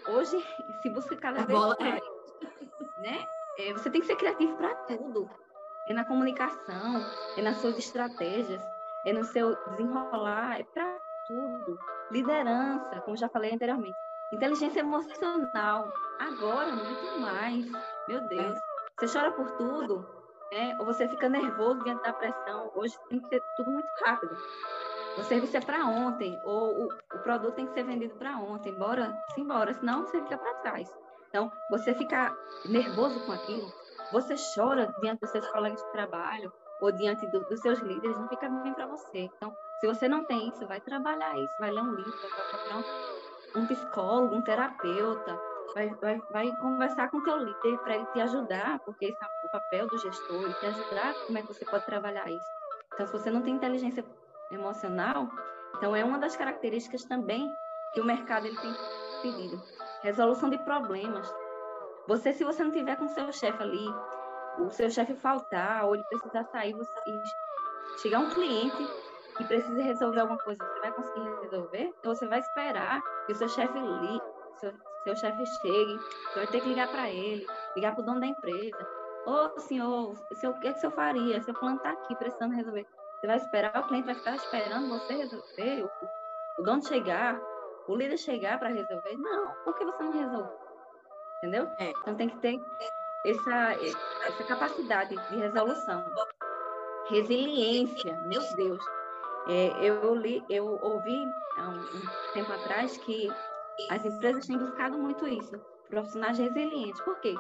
Hoje 0.07 0.45
se 0.83 0.91
busca 0.91 1.17
cada 1.17 1.45
vez 1.45 1.59
mais. 1.79 2.03
Né? 2.99 3.27
É, 3.59 3.73
você 3.73 3.91
tem 3.91 4.01
que 4.01 4.07
ser 4.07 4.17
criativo 4.17 4.57
para 4.57 4.75
tudo. 4.87 5.29
É 5.87 5.93
na 5.93 6.05
comunicação, 6.05 7.05
é 7.37 7.43
nas 7.43 7.57
suas 7.59 7.79
estratégias, 7.79 8.63
é 9.07 9.13
no 9.13 9.25
seu 9.25 9.57
desenrolar, 9.71 10.61
é 10.61 10.65
para 10.65 10.99
tudo. 11.27 11.79
Liderança, 12.11 13.01
como 13.03 13.17
já 13.17 13.29
falei 13.29 13.55
anteriormente. 13.55 13.97
Inteligência 14.33 14.81
emocional. 14.81 15.93
Agora, 16.19 16.73
muito 16.73 17.21
mais. 17.21 17.67
Meu 18.07 18.21
Deus. 18.29 18.59
Você 18.99 19.19
chora 19.19 19.33
por 19.33 19.51
tudo, 19.53 20.07
né? 20.53 20.77
ou 20.79 20.85
você 20.85 21.09
fica 21.09 21.29
nervoso 21.29 21.83
diante 21.85 22.03
da 22.03 22.13
pressão. 22.13 22.71
Hoje 22.75 22.95
tem 23.09 23.21
que 23.21 23.29
ser 23.29 23.43
tudo 23.57 23.71
muito 23.71 23.89
rápido. 24.05 24.37
O 25.17 25.23
serviço 25.25 25.57
é 25.57 25.61
para 25.61 25.85
ontem, 25.87 26.39
ou 26.45 26.85
o, 26.85 26.87
o, 26.87 27.19
produto 27.23 27.55
tem 27.55 27.67
que 27.67 27.73
ser 27.73 27.83
vendido 27.83 28.15
para 28.17 28.37
ontem. 28.37 28.73
Bora, 28.73 29.17
embora, 29.37 29.73
senão 29.75 30.05
você 30.05 30.21
fica 30.23 30.39
para 30.39 30.55
trás. 30.57 30.97
Então, 31.29 31.51
você 31.71 31.95
fica 31.95 32.37
nervoso 32.65 33.21
com 33.27 33.33
aquilo, 33.33 33.73
você 34.13 34.35
chora 34.55 34.95
diante 35.01 35.21
dos 35.21 35.31
seus 35.31 35.47
colegas 35.49 35.83
de 35.83 35.93
trabalho 35.93 36.53
ou 36.81 36.93
diante 36.93 37.27
do, 37.27 37.41
dos 37.41 37.61
seus 37.61 37.79
líderes, 37.81 38.17
não 38.17 38.29
fica 38.29 38.49
bem 38.49 38.73
para 38.73 38.87
você. 38.87 39.19
Então, 39.37 39.55
se 39.81 39.87
você 39.87 40.09
não 40.09 40.25
tem 40.25 40.49
isso, 40.49 40.67
vai 40.67 40.81
trabalhar 40.81 41.37
isso, 41.37 41.55
vai 41.59 41.71
ler 41.71 41.83
um 41.83 41.95
livro, 41.95 42.13
vai 42.21 42.49
procurar 42.49 42.79
um, 42.79 42.83
um 43.55 43.67
psicólogo, 43.67 44.35
um 44.35 44.43
terapeuta, 44.43 45.41
vai, 45.75 45.89
vai, 46.01 46.23
vai 46.31 46.57
conversar 46.57 47.11
com 47.11 47.19
o 47.19 47.23
teu 47.23 47.39
líder 47.39 47.79
para 47.79 47.97
ele 47.97 48.07
te 48.07 48.21
ajudar, 48.21 48.79
porque 48.81 49.07
esse 49.07 49.19
é 49.23 49.47
o 49.47 49.51
papel 49.51 49.87
do 49.87 49.99
gestor, 49.99 50.53
te 50.55 50.67
ajudar 50.67 51.15
como 51.27 51.39
é 51.39 51.43
que 51.43 51.49
você 51.49 51.65
pode 51.65 51.87
trabalhar 51.87 52.29
isso. 52.31 52.47
Então, 52.95 53.07
se 53.07 53.13
você 53.13 53.31
não 53.31 53.43
tem 53.43 53.55
inteligência 53.55 54.05
emocional, 54.51 55.29
então 55.77 55.95
é 55.95 56.05
uma 56.05 56.19
das 56.19 56.37
características 56.37 57.05
também 57.05 57.53
que 57.93 58.01
o 58.01 58.05
mercado 58.05 58.47
ele 58.47 58.59
tem 58.59 58.75
pedido. 59.23 59.63
Resolução 60.03 60.51
de 60.51 60.59
problemas. 60.59 61.33
Você, 62.07 62.33
se 62.33 62.45
você 62.45 62.65
não 62.65 62.71
tiver 62.71 62.97
com 62.97 63.09
seu 63.09 63.31
chefe 63.33 63.63
ali, 63.63 63.87
o 64.59 64.71
seu 64.71 64.91
chefe 64.91 65.15
faltar, 65.15 65.85
ou 65.85 65.95
ele 65.95 66.05
precisar 66.05 66.45
sair, 66.45 66.73
você, 66.73 66.91
chegar 68.03 68.21
um 68.21 68.31
cliente 68.31 68.89
que 69.39 69.45
precisa 69.45 69.81
resolver 69.81 70.21
alguma 70.21 70.39
coisa, 70.41 70.63
você 70.63 70.81
vai 70.81 70.93
conseguir 70.93 71.41
resolver? 71.43 71.95
Ou 72.05 72.15
você 72.15 72.27
vai 72.27 72.41
esperar 72.41 73.01
que 73.27 73.33
o 73.33 73.37
seu 73.37 73.49
chefe 73.49 73.79
ligue, 73.79 74.21
seu, 74.57 74.75
seu 75.05 75.17
chefe 75.17 75.47
chegue, 75.47 75.99
você 75.99 76.35
vai 76.41 76.47
ter 76.49 76.61
que 76.61 76.69
ligar 76.69 76.89
para 76.89 77.09
ele, 77.09 77.47
ligar 77.77 77.95
para 77.95 78.03
o 78.03 78.05
dono 78.05 78.21
da 78.21 78.27
empresa. 78.27 78.87
Ô, 79.27 79.61
senhor, 79.61 80.13
o 80.13 80.61
que, 80.61 80.69
é 80.69 80.73
que 80.73 80.79
o 80.79 80.81
senhor 80.81 80.93
faria? 80.93 81.41
Seu 81.43 81.55
plano 81.55 81.77
está 81.77 81.91
aqui, 81.91 82.17
precisando 82.17 82.55
resolver. 82.55 82.87
Você 83.21 83.27
vai 83.27 83.37
esperar, 83.37 83.81
o 83.81 83.87
cliente 83.87 84.07
vai 84.07 84.15
ficar 84.15 84.35
esperando 84.35 84.89
você 84.89 85.15
resolver, 85.15 85.85
o, 85.85 85.91
o 86.61 86.65
dono 86.65 86.85
chegar, 86.85 87.41
o 87.87 87.95
líder 87.95 88.19
chegar 88.19 88.59
para 88.59 88.69
resolver? 88.69 89.17
Não, 89.17 89.55
por 89.65 89.75
que 89.77 89.85
você 89.85 90.03
não 90.03 90.13
resolve? 90.13 90.51
Entendeu? 91.39 91.69
É. 91.79 91.91
Então 91.91 92.17
tem 92.17 92.29
que 92.29 92.39
ter 92.39 92.61
essa, 93.25 93.73
essa 94.27 94.45
capacidade 94.45 95.15
de 95.15 95.37
resolução. 95.37 96.05
Resiliência, 97.09 98.19
meu 98.27 98.43
Deus. 98.57 98.98
É, 99.49 99.73
eu, 99.83 100.15
li, 100.15 100.45
eu 100.51 100.79
ouvi 100.83 101.27
há 101.57 101.69
um, 101.71 102.33
tempo 102.35 102.53
atrás 102.53 102.97
que 102.99 103.29
as 103.91 104.05
empresas 104.05 104.47
têm 104.47 104.59
buscado 104.59 104.99
muito 104.99 105.27
isso, 105.27 105.59
profissionais 105.89 106.39
resilientes. 106.39 107.01
Por 107.01 107.19
quê? 107.21 107.35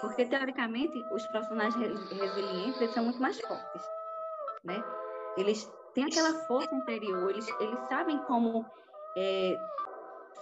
Porque, 0.00 0.26
teoricamente, 0.26 1.04
os 1.10 1.26
profissionais 1.28 1.74
resilientes 1.74 2.90
são 2.92 3.04
muito 3.04 3.20
mais 3.20 3.40
fortes, 3.40 3.82
né? 4.64 4.82
Eles 5.36 5.68
têm 5.94 6.04
aquela 6.04 6.34
força 6.46 6.72
interior, 6.74 7.30
eles, 7.30 7.48
eles 7.58 7.80
sabem 7.88 8.18
como 8.24 8.64
é, 9.16 9.58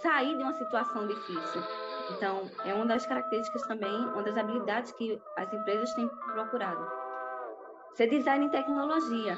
sair 0.01 0.37
de 0.37 0.43
uma 0.43 0.53
situação 0.53 1.07
difícil. 1.07 1.61
Então, 2.11 2.49
é 2.65 2.73
uma 2.73 2.85
das 2.85 3.05
características 3.05 3.63
também, 3.63 3.95
uma 4.09 4.23
das 4.23 4.37
habilidades 4.37 4.91
que 4.93 5.19
as 5.37 5.51
empresas 5.53 5.93
têm 5.93 6.07
procurado. 6.33 6.85
Ser 7.95 8.07
design 8.07 8.45
em 8.45 8.49
tecnologia. 8.49 9.37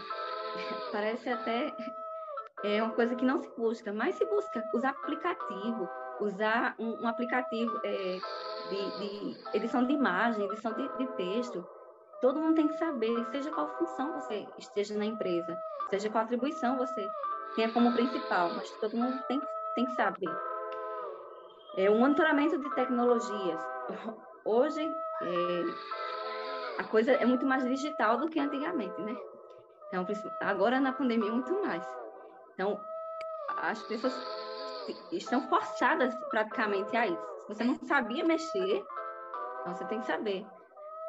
Parece 0.92 1.30
até 1.30 1.74
é 2.64 2.82
uma 2.82 2.94
coisa 2.94 3.16
que 3.16 3.26
não 3.26 3.40
se 3.40 3.50
busca, 3.58 3.92
mas 3.92 4.16
se 4.16 4.26
busca 4.26 4.64
usar 4.74 4.90
aplicativo, 4.90 5.90
usar 6.20 6.76
um, 6.78 7.02
um 7.02 7.08
aplicativo 7.08 7.80
é, 7.84 8.20
de, 8.70 9.00
de 9.00 9.58
edição 9.58 9.86
de 9.86 9.94
imagem, 9.94 10.46
edição 10.46 10.74
de, 10.74 10.88
de 10.98 11.08
texto. 11.14 11.66
Todo 12.22 12.40
mundo 12.40 12.56
tem 12.56 12.68
que 12.68 12.78
saber, 12.78 13.26
seja 13.32 13.50
qual 13.50 13.68
função 13.78 14.14
você 14.14 14.46
esteja 14.60 14.96
na 14.96 15.06
empresa, 15.06 15.58
seja 15.90 16.10
qual 16.10 16.24
atribuição 16.24 16.78
você 16.78 17.10
tenha 17.56 17.72
como 17.72 17.94
principal, 17.94 18.54
mas 18.54 18.70
todo 18.80 18.96
mundo 18.96 19.20
tem, 19.28 19.42
tem 19.74 19.86
que 19.86 19.96
saber. 19.96 20.30
É, 21.78 21.90
o 21.90 21.96
monitoramento 21.98 22.60
de 22.60 22.76
tecnologias. 22.76 23.60
Hoje, 24.46 24.84
é, 25.22 25.64
a 26.80 26.84
coisa 26.84 27.12
é 27.12 27.26
muito 27.26 27.46
mais 27.46 27.64
digital 27.64 28.18
do 28.18 28.28
que 28.30 28.40
antigamente, 28.40 29.02
né? 29.02 29.16
Então, 29.92 30.06
agora 30.40 30.80
na 30.80 30.94
pandemia, 30.94 31.32
muito 31.32 31.62
mais. 31.62 31.86
Então, 32.54 32.80
as 33.58 33.82
pessoas 33.84 34.14
estão 35.12 35.42
forçadas 35.50 36.16
praticamente 36.30 36.96
a 36.96 37.08
isso. 37.08 37.32
Se 37.42 37.54
você 37.56 37.64
não 37.64 37.76
sabia 37.76 38.24
mexer, 38.24 38.84
então 39.62 39.76
você 39.76 39.86
tem 39.86 40.00
que 40.00 40.08
saber. 40.08 40.46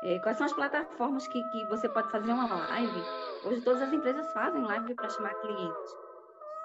É, 0.02 0.18
quais 0.18 0.36
são 0.36 0.46
as 0.46 0.52
plataformas 0.52 1.28
que, 1.28 1.42
que 1.50 1.66
você 1.66 1.88
pode 1.88 2.10
fazer 2.10 2.32
uma 2.32 2.52
live? 2.68 3.04
Hoje 3.44 3.60
todas 3.60 3.82
as 3.82 3.92
empresas 3.92 4.32
fazem 4.32 4.62
live 4.62 4.94
para 4.94 5.08
chamar 5.08 5.34
clientes. 5.34 5.96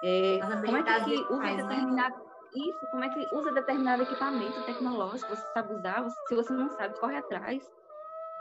É, 0.02 0.40
como 0.64 0.76
é 0.76 0.82
que 0.82 1.14
usa 1.14 1.36
faz, 1.36 1.56
né? 1.56 1.62
determinado 1.62 2.16
né? 2.16 2.22
isso? 2.54 2.86
Como 2.90 3.04
é 3.04 3.08
que 3.08 3.34
usa 3.34 3.52
determinado 3.52 4.02
equipamento 4.02 4.64
tecnológico? 4.64 5.34
Você 5.34 5.52
sabe 5.52 5.74
usar? 5.74 6.02
Você, 6.02 6.20
se 6.28 6.34
você 6.34 6.52
não 6.52 6.68
sabe, 6.70 6.98
corre 6.98 7.16
atrás. 7.16 7.62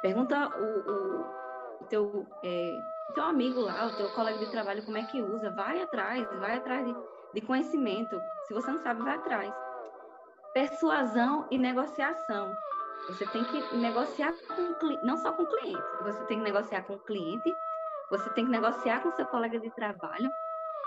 Pergunta 0.01 0.49
o, 0.49 0.91
o, 0.91 1.81
o 1.81 1.85
teu 1.89 2.27
é, 2.43 2.79
teu 3.13 3.23
amigo 3.23 3.61
lá, 3.61 3.87
o 3.87 3.95
teu 3.95 4.09
colega 4.09 4.37
de 4.39 4.51
trabalho, 4.51 4.83
como 4.83 4.97
é 4.97 5.03
que 5.03 5.21
usa? 5.21 5.49
Vai 5.51 5.81
atrás, 5.81 6.27
vai 6.39 6.57
atrás 6.57 6.85
de, 6.85 6.95
de 7.33 7.41
conhecimento. 7.41 8.19
Se 8.47 8.53
você 8.53 8.71
não 8.71 8.79
sabe, 8.79 9.01
vai 9.01 9.15
atrás. 9.15 9.53
Persuasão 10.53 11.47
e 11.51 11.57
negociação. 11.57 12.55
Você 13.07 13.25
tem 13.27 13.43
que 13.45 13.75
negociar 13.77 14.33
com 14.33 15.05
não 15.05 15.17
só 15.17 15.31
com 15.31 15.43
o 15.43 15.47
cliente, 15.47 15.83
você 16.01 16.25
tem 16.25 16.39
que 16.39 16.43
negociar 16.43 16.81
com 16.83 16.95
o 16.95 16.99
cliente, 16.99 17.55
você 18.09 18.29
tem 18.31 18.45
que 18.45 18.51
negociar 18.51 19.01
com 19.01 19.09
o 19.09 19.15
seu 19.15 19.25
colega 19.27 19.59
de 19.59 19.69
trabalho, 19.71 20.29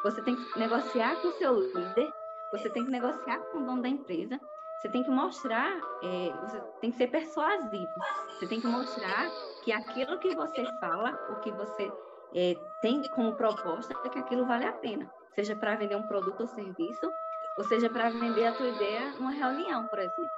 você 0.03 0.21
tem 0.23 0.37
que 0.37 0.59
negociar 0.59 1.17
com 1.23 1.29
o 1.29 1.33
seu 1.33 1.55
líder, 1.61 2.13
você 2.51 2.69
tem 2.69 2.85
que 2.85 2.91
negociar 2.91 3.39
com 3.39 3.59
o 3.59 3.65
dono 3.65 3.83
da 3.83 3.89
empresa, 3.89 4.39
você 4.77 4.89
tem 4.89 5.03
que 5.03 5.11
mostrar, 5.11 5.79
é, 6.03 6.33
você 6.41 6.61
tem 6.81 6.91
que 6.91 6.97
ser 6.97 7.09
persuasivo, 7.09 7.93
você 8.29 8.47
tem 8.47 8.61
que 8.61 8.67
mostrar 8.67 9.31
que 9.63 9.73
aquilo 9.73 10.19
que 10.19 10.35
você 10.35 10.65
fala, 10.81 11.13
o 11.31 11.41
que 11.41 11.51
você 11.53 11.93
é, 12.35 12.57
tem 12.81 13.03
como 13.11 13.35
proposta, 13.35 13.95
é 14.05 14.09
que 14.09 14.19
aquilo 14.19 14.47
vale 14.47 14.65
a 14.65 14.73
pena, 14.73 15.11
seja 15.35 15.55
para 15.57 15.77
vender 15.77 15.97
um 15.97 16.07
produto 16.07 16.41
ou 16.41 16.47
serviço, 16.47 17.13
ou 17.57 17.65
seja 17.65 17.91
para 17.91 18.11
vender 18.11 18.47
a 18.47 18.53
tua 18.53 18.69
ideia 18.69 19.11
numa 19.13 19.33
reunião, 19.33 19.87
por 19.87 19.99
exemplo. 19.99 20.31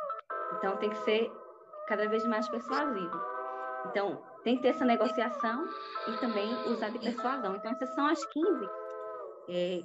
Então, 0.56 0.76
tem 0.76 0.90
que 0.90 0.98
ser 0.98 1.30
cada 1.86 2.08
vez 2.08 2.24
mais 2.26 2.48
persuasivo. 2.48 3.20
Então, 3.86 4.22
tem 4.44 4.56
que 4.56 4.62
ter 4.62 4.68
essa 4.68 4.84
negociação 4.84 5.68
e 6.08 6.16
também 6.18 6.52
usar 6.66 6.90
de 6.90 6.98
persuasão. 6.98 7.56
Então, 7.56 7.70
essas 7.70 7.88
são 7.94 8.06
as 8.06 8.24
15 8.26 8.68
é, 9.48 9.82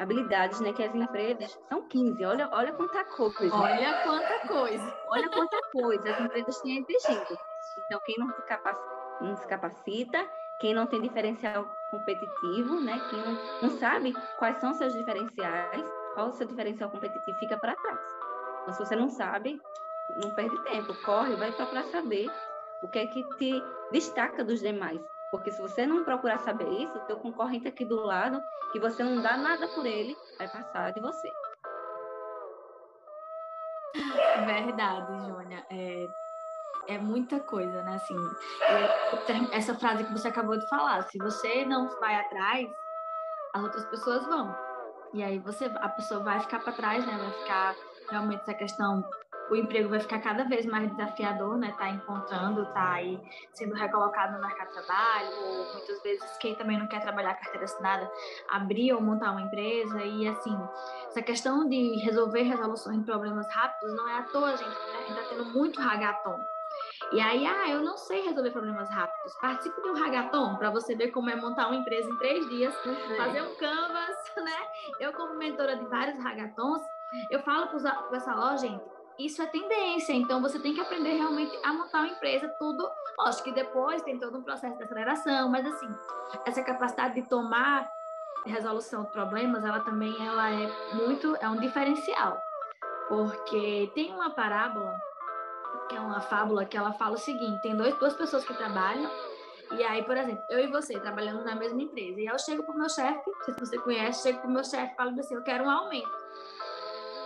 habilidades 0.00 0.60
né, 0.60 0.72
que 0.72 0.82
as 0.82 0.94
empresas. 0.94 1.58
São 1.68 1.86
15, 1.88 2.24
olha, 2.24 2.48
olha 2.52 2.72
quanta 2.72 3.04
coisa. 3.04 3.54
Olha 3.54 4.02
quanta 4.02 4.48
coisa. 4.48 4.96
Olha 5.08 5.28
quanta 5.28 5.60
coisa 5.72 6.10
as 6.10 6.20
empresas 6.20 6.60
têm 6.60 6.78
exigido. 6.78 7.38
Então, 7.86 8.00
quem 8.04 8.16
não 8.18 8.30
se, 8.30 8.42
capacita, 8.42 8.94
não 9.20 9.36
se 9.36 9.46
capacita, 9.46 10.30
quem 10.60 10.74
não 10.74 10.86
tem 10.86 11.00
diferencial 11.00 11.66
competitivo, 11.90 12.80
né, 12.80 13.00
quem 13.10 13.18
não, 13.18 13.62
não 13.62 13.70
sabe 13.78 14.12
quais 14.38 14.58
são 14.58 14.74
seus 14.74 14.92
diferenciais, 14.92 15.84
qual 16.14 16.28
o 16.28 16.32
seu 16.32 16.46
diferencial 16.46 16.90
competitivo, 16.90 17.38
fica 17.38 17.56
para 17.56 17.74
trás. 17.74 18.00
Então, 18.62 18.74
se 18.74 18.84
você 18.84 18.96
não 18.96 19.08
sabe, 19.08 19.60
não 20.22 20.30
perde 20.34 20.56
tempo, 20.64 20.94
corre, 21.04 21.34
vai 21.36 21.52
procurar 21.52 21.84
saber 21.84 22.30
o 22.82 22.88
que 22.88 22.98
é 22.98 23.06
que 23.06 23.22
te 23.36 23.62
destaca 23.90 24.44
dos 24.44 24.60
demais. 24.60 25.00
Porque 25.30 25.50
se 25.52 25.60
você 25.62 25.86
não 25.86 26.04
procurar 26.04 26.38
saber 26.38 26.68
isso, 26.68 26.96
o 26.96 27.06
teu 27.06 27.16
concorrente 27.18 27.68
aqui 27.68 27.84
do 27.84 28.02
lado, 28.02 28.42
que 28.72 28.80
você 28.80 29.02
não 29.02 29.22
dá 29.22 29.36
nada 29.36 29.68
por 29.68 29.86
ele, 29.86 30.16
vai 30.38 30.48
passar 30.48 30.92
de 30.92 31.00
você. 31.00 31.30
Verdade, 34.44 35.26
Jônia. 35.28 35.64
É, 35.70 36.08
é 36.86 36.98
muita 36.98 37.40
coisa, 37.40 37.82
né? 37.82 37.96
Assim, 37.96 38.16
essa 39.52 39.74
frase 39.74 40.04
que 40.04 40.12
você 40.12 40.28
acabou 40.28 40.56
de 40.56 40.68
falar, 40.68 41.02
se 41.02 41.18
você 41.18 41.64
não 41.64 41.88
vai 42.00 42.16
atrás, 42.16 42.70
as 43.54 43.62
outras 43.62 43.84
pessoas 43.86 44.26
vão. 44.26 44.54
E 45.12 45.22
aí 45.22 45.38
você, 45.38 45.66
a 45.66 45.88
pessoa 45.88 46.20
vai 46.20 46.40
ficar 46.40 46.60
para 46.60 46.72
trás, 46.72 47.04
né? 47.04 47.16
Vai 47.18 47.32
ficar 47.32 47.76
realmente 48.10 48.42
essa 48.42 48.54
questão 48.54 49.04
o 49.50 49.56
emprego 49.56 49.88
vai 49.88 49.98
ficar 49.98 50.20
cada 50.20 50.44
vez 50.44 50.64
mais 50.64 50.88
desafiador, 50.92 51.58
né? 51.58 51.74
Tá 51.76 51.88
encontrando, 51.90 52.64
tá 52.66 52.92
aí 52.92 53.20
sendo 53.52 53.74
recolocado 53.74 54.34
no 54.34 54.40
mercado 54.40 54.68
de 54.68 54.74
trabalho, 54.74 55.30
ou 55.42 55.72
muitas 55.74 56.02
vezes 56.02 56.38
quem 56.38 56.54
também 56.54 56.78
não 56.78 56.86
quer 56.86 57.02
trabalhar 57.02 57.34
carteira 57.34 57.64
assinada, 57.64 58.10
abrir 58.48 58.92
ou 58.92 59.00
montar 59.00 59.32
uma 59.32 59.42
empresa, 59.42 60.02
e 60.04 60.28
assim, 60.28 60.56
essa 61.08 61.20
questão 61.20 61.68
de 61.68 61.96
resolver 62.04 62.42
resoluções 62.42 62.98
de 63.00 63.04
problemas 63.04 63.52
rápidos 63.52 63.96
não 63.96 64.08
é 64.08 64.18
à 64.18 64.22
toa, 64.22 64.56
gente, 64.56 64.70
a 64.70 65.00
gente 65.08 65.14
tá 65.14 65.28
tendo 65.28 65.44
muito 65.46 65.80
hackathon. 65.80 66.38
E 67.12 67.20
aí, 67.20 67.46
ah, 67.46 67.68
eu 67.70 67.82
não 67.82 67.96
sei 67.96 68.20
resolver 68.22 68.50
problemas 68.50 68.88
rápidos. 68.90 69.34
Participe 69.40 69.80
de 69.82 69.90
um 69.90 69.94
hackathon 69.94 70.56
para 70.56 70.70
você 70.70 70.94
ver 70.94 71.10
como 71.10 71.30
é 71.30 71.36
montar 71.36 71.66
uma 71.66 71.76
empresa 71.76 72.08
em 72.08 72.16
três 72.18 72.48
dias, 72.48 72.74
uhum. 72.84 73.16
fazer 73.16 73.42
um 73.42 73.54
canvas, 73.56 74.16
né? 74.36 74.66
Eu, 75.00 75.12
como 75.12 75.34
mentora 75.34 75.76
de 75.76 75.84
vários 75.86 76.18
hackathons, 76.18 76.82
eu 77.30 77.40
falo 77.40 77.66
para 77.66 78.02
pessoal, 78.02 78.52
ó, 78.52 78.56
gente, 78.56 78.84
isso 79.18 79.42
é 79.42 79.46
tendência, 79.46 80.12
então 80.12 80.40
você 80.40 80.58
tem 80.58 80.72
que 80.72 80.80
aprender 80.80 81.12
realmente 81.14 81.58
a 81.64 81.72
montar 81.72 81.98
uma 81.98 82.08
empresa, 82.08 82.48
tudo. 82.58 82.88
Lógico 83.18 83.44
que 83.44 83.52
depois 83.52 84.02
tem 84.02 84.18
todo 84.18 84.38
um 84.38 84.42
processo 84.42 84.76
de 84.76 84.84
aceleração, 84.84 85.48
mas 85.48 85.66
assim, 85.66 85.88
essa 86.46 86.62
capacidade 86.62 87.14
de 87.20 87.28
tomar 87.28 87.86
resolução 88.46 89.04
de 89.04 89.10
problemas, 89.10 89.64
ela 89.64 89.80
também 89.80 90.14
ela 90.26 90.50
é 90.50 90.94
muito, 90.94 91.36
é 91.36 91.48
um 91.48 91.58
diferencial. 91.58 92.40
Porque 93.08 93.90
tem 93.94 94.14
uma 94.14 94.30
parábola, 94.30 94.96
que 95.90 95.96
é 95.96 96.00
uma 96.00 96.22
fábula, 96.22 96.64
que 96.64 96.76
ela 96.76 96.92
fala 96.92 97.16
o 97.16 97.18
seguinte: 97.18 97.60
tem 97.60 97.76
dois, 97.76 97.94
duas 97.98 98.14
pessoas 98.14 98.44
que 98.44 98.54
trabalham, 98.54 99.10
e 99.72 99.82
aí, 99.84 100.02
por 100.04 100.16
exemplo, 100.16 100.42
eu 100.48 100.60
e 100.60 100.68
você 100.68 100.98
trabalhamos 100.98 101.44
na 101.44 101.54
mesma 101.54 101.82
empresa, 101.82 102.18
e 102.18 102.26
eu 102.26 102.38
chego 102.38 102.62
para 102.62 102.74
o 102.74 102.78
meu 102.78 102.88
chefe, 102.88 103.30
se 103.44 103.52
você 103.52 103.78
conhece, 103.78 104.22
chego 104.22 104.38
para 104.38 104.48
o 104.48 104.52
meu 104.52 104.64
chefe 104.64 104.92
e 104.92 104.96
falo 104.96 105.20
assim: 105.20 105.34
eu 105.34 105.42
quero 105.42 105.64
um 105.64 105.70
aumento 105.70 106.20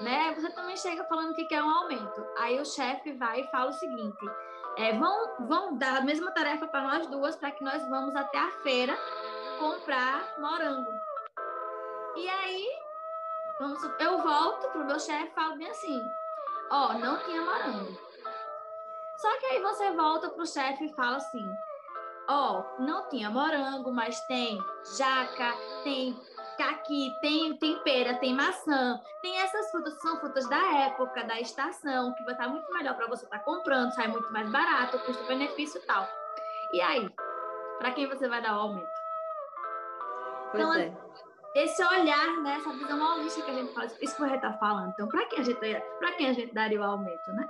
né? 0.00 0.34
Você 0.34 0.50
também 0.50 0.76
chega 0.76 1.04
falando 1.04 1.34
que 1.34 1.44
quer 1.44 1.62
um 1.62 1.70
aumento. 1.70 2.24
Aí 2.38 2.60
o 2.60 2.64
chefe 2.64 3.12
vai 3.12 3.40
e 3.40 3.50
fala 3.50 3.70
o 3.70 3.74
seguinte: 3.74 4.24
é, 4.76 4.96
vão, 4.98 5.46
vão 5.46 5.76
dar 5.76 5.98
a 5.98 6.00
mesma 6.00 6.30
tarefa 6.32 6.66
para 6.66 6.82
nós 6.82 7.06
duas, 7.08 7.36
para 7.36 7.50
que 7.50 7.62
nós 7.62 7.86
vamos 7.88 8.16
até 8.16 8.38
a 8.38 8.50
feira 8.62 8.96
comprar 9.58 10.34
morango. 10.38 10.90
E 12.16 12.28
aí, 12.28 12.68
vamos, 13.58 13.82
eu 14.00 14.18
volto 14.18 14.68
pro 14.70 14.84
meu 14.84 14.98
chefe 14.98 15.28
e 15.28 15.34
falo 15.34 15.56
bem 15.56 15.70
assim: 15.70 16.00
ó, 16.70 16.90
oh, 16.90 16.98
não 16.98 17.18
tinha 17.24 17.42
morango. 17.42 18.13
Só 19.24 19.38
que 19.38 19.46
aí 19.46 19.62
você 19.62 19.90
volta 19.92 20.28
pro 20.28 20.46
chefe 20.46 20.84
e 20.84 20.94
fala 20.94 21.16
assim: 21.16 21.50
ó, 22.28 22.60
oh, 22.60 22.82
não 22.82 23.08
tinha 23.08 23.30
morango, 23.30 23.90
mas 23.90 24.20
tem 24.26 24.58
jaca, 24.98 25.54
tem 25.82 26.14
Caqui, 26.58 27.10
tem, 27.22 27.56
tem 27.56 27.78
pera, 27.80 28.18
tem 28.18 28.34
maçã, 28.34 29.00
tem 29.22 29.40
essas 29.40 29.70
frutas 29.70 29.98
são 30.00 30.20
frutas 30.20 30.46
da 30.48 30.84
época, 30.84 31.24
da 31.24 31.40
estação, 31.40 32.12
que 32.12 32.22
vai 32.22 32.34
estar 32.34 32.48
muito 32.48 32.70
melhor 32.70 32.94
para 32.94 33.08
você 33.08 33.24
estar 33.24 33.38
tá 33.38 33.44
comprando, 33.44 33.92
sai 33.92 34.08
muito 34.08 34.30
mais 34.30 34.48
barato, 34.50 34.98
custo-benefício 35.00 35.80
e 35.80 35.86
tal. 35.86 36.06
E 36.72 36.82
aí, 36.82 37.10
para 37.78 37.92
quem 37.92 38.06
você 38.06 38.28
vai 38.28 38.42
dar 38.42 38.56
o 38.56 38.60
aumento? 38.60 38.86
Pois 40.52 40.62
então, 40.62 40.74
é. 40.74 40.92
esse 41.56 41.82
olhar, 41.82 42.42
né, 42.42 42.56
essa 42.56 42.70
visão 42.70 43.14
holística 43.14 43.46
que 43.46 43.50
a 43.50 43.54
gente 43.54 43.74
faz, 43.74 43.96
isso 44.02 44.14
que 44.14 44.22
você 44.22 44.34
está 44.36 44.52
falando. 44.52 44.90
Então, 44.90 45.08
para 45.08 45.26
quem 45.26 45.40
a 45.40 45.42
gente 45.42 45.58
para 45.98 46.12
quem 46.12 46.28
a 46.28 46.32
gente 46.34 46.54
daria 46.54 46.80
o 46.80 46.84
aumento, 46.84 47.32
né? 47.32 47.48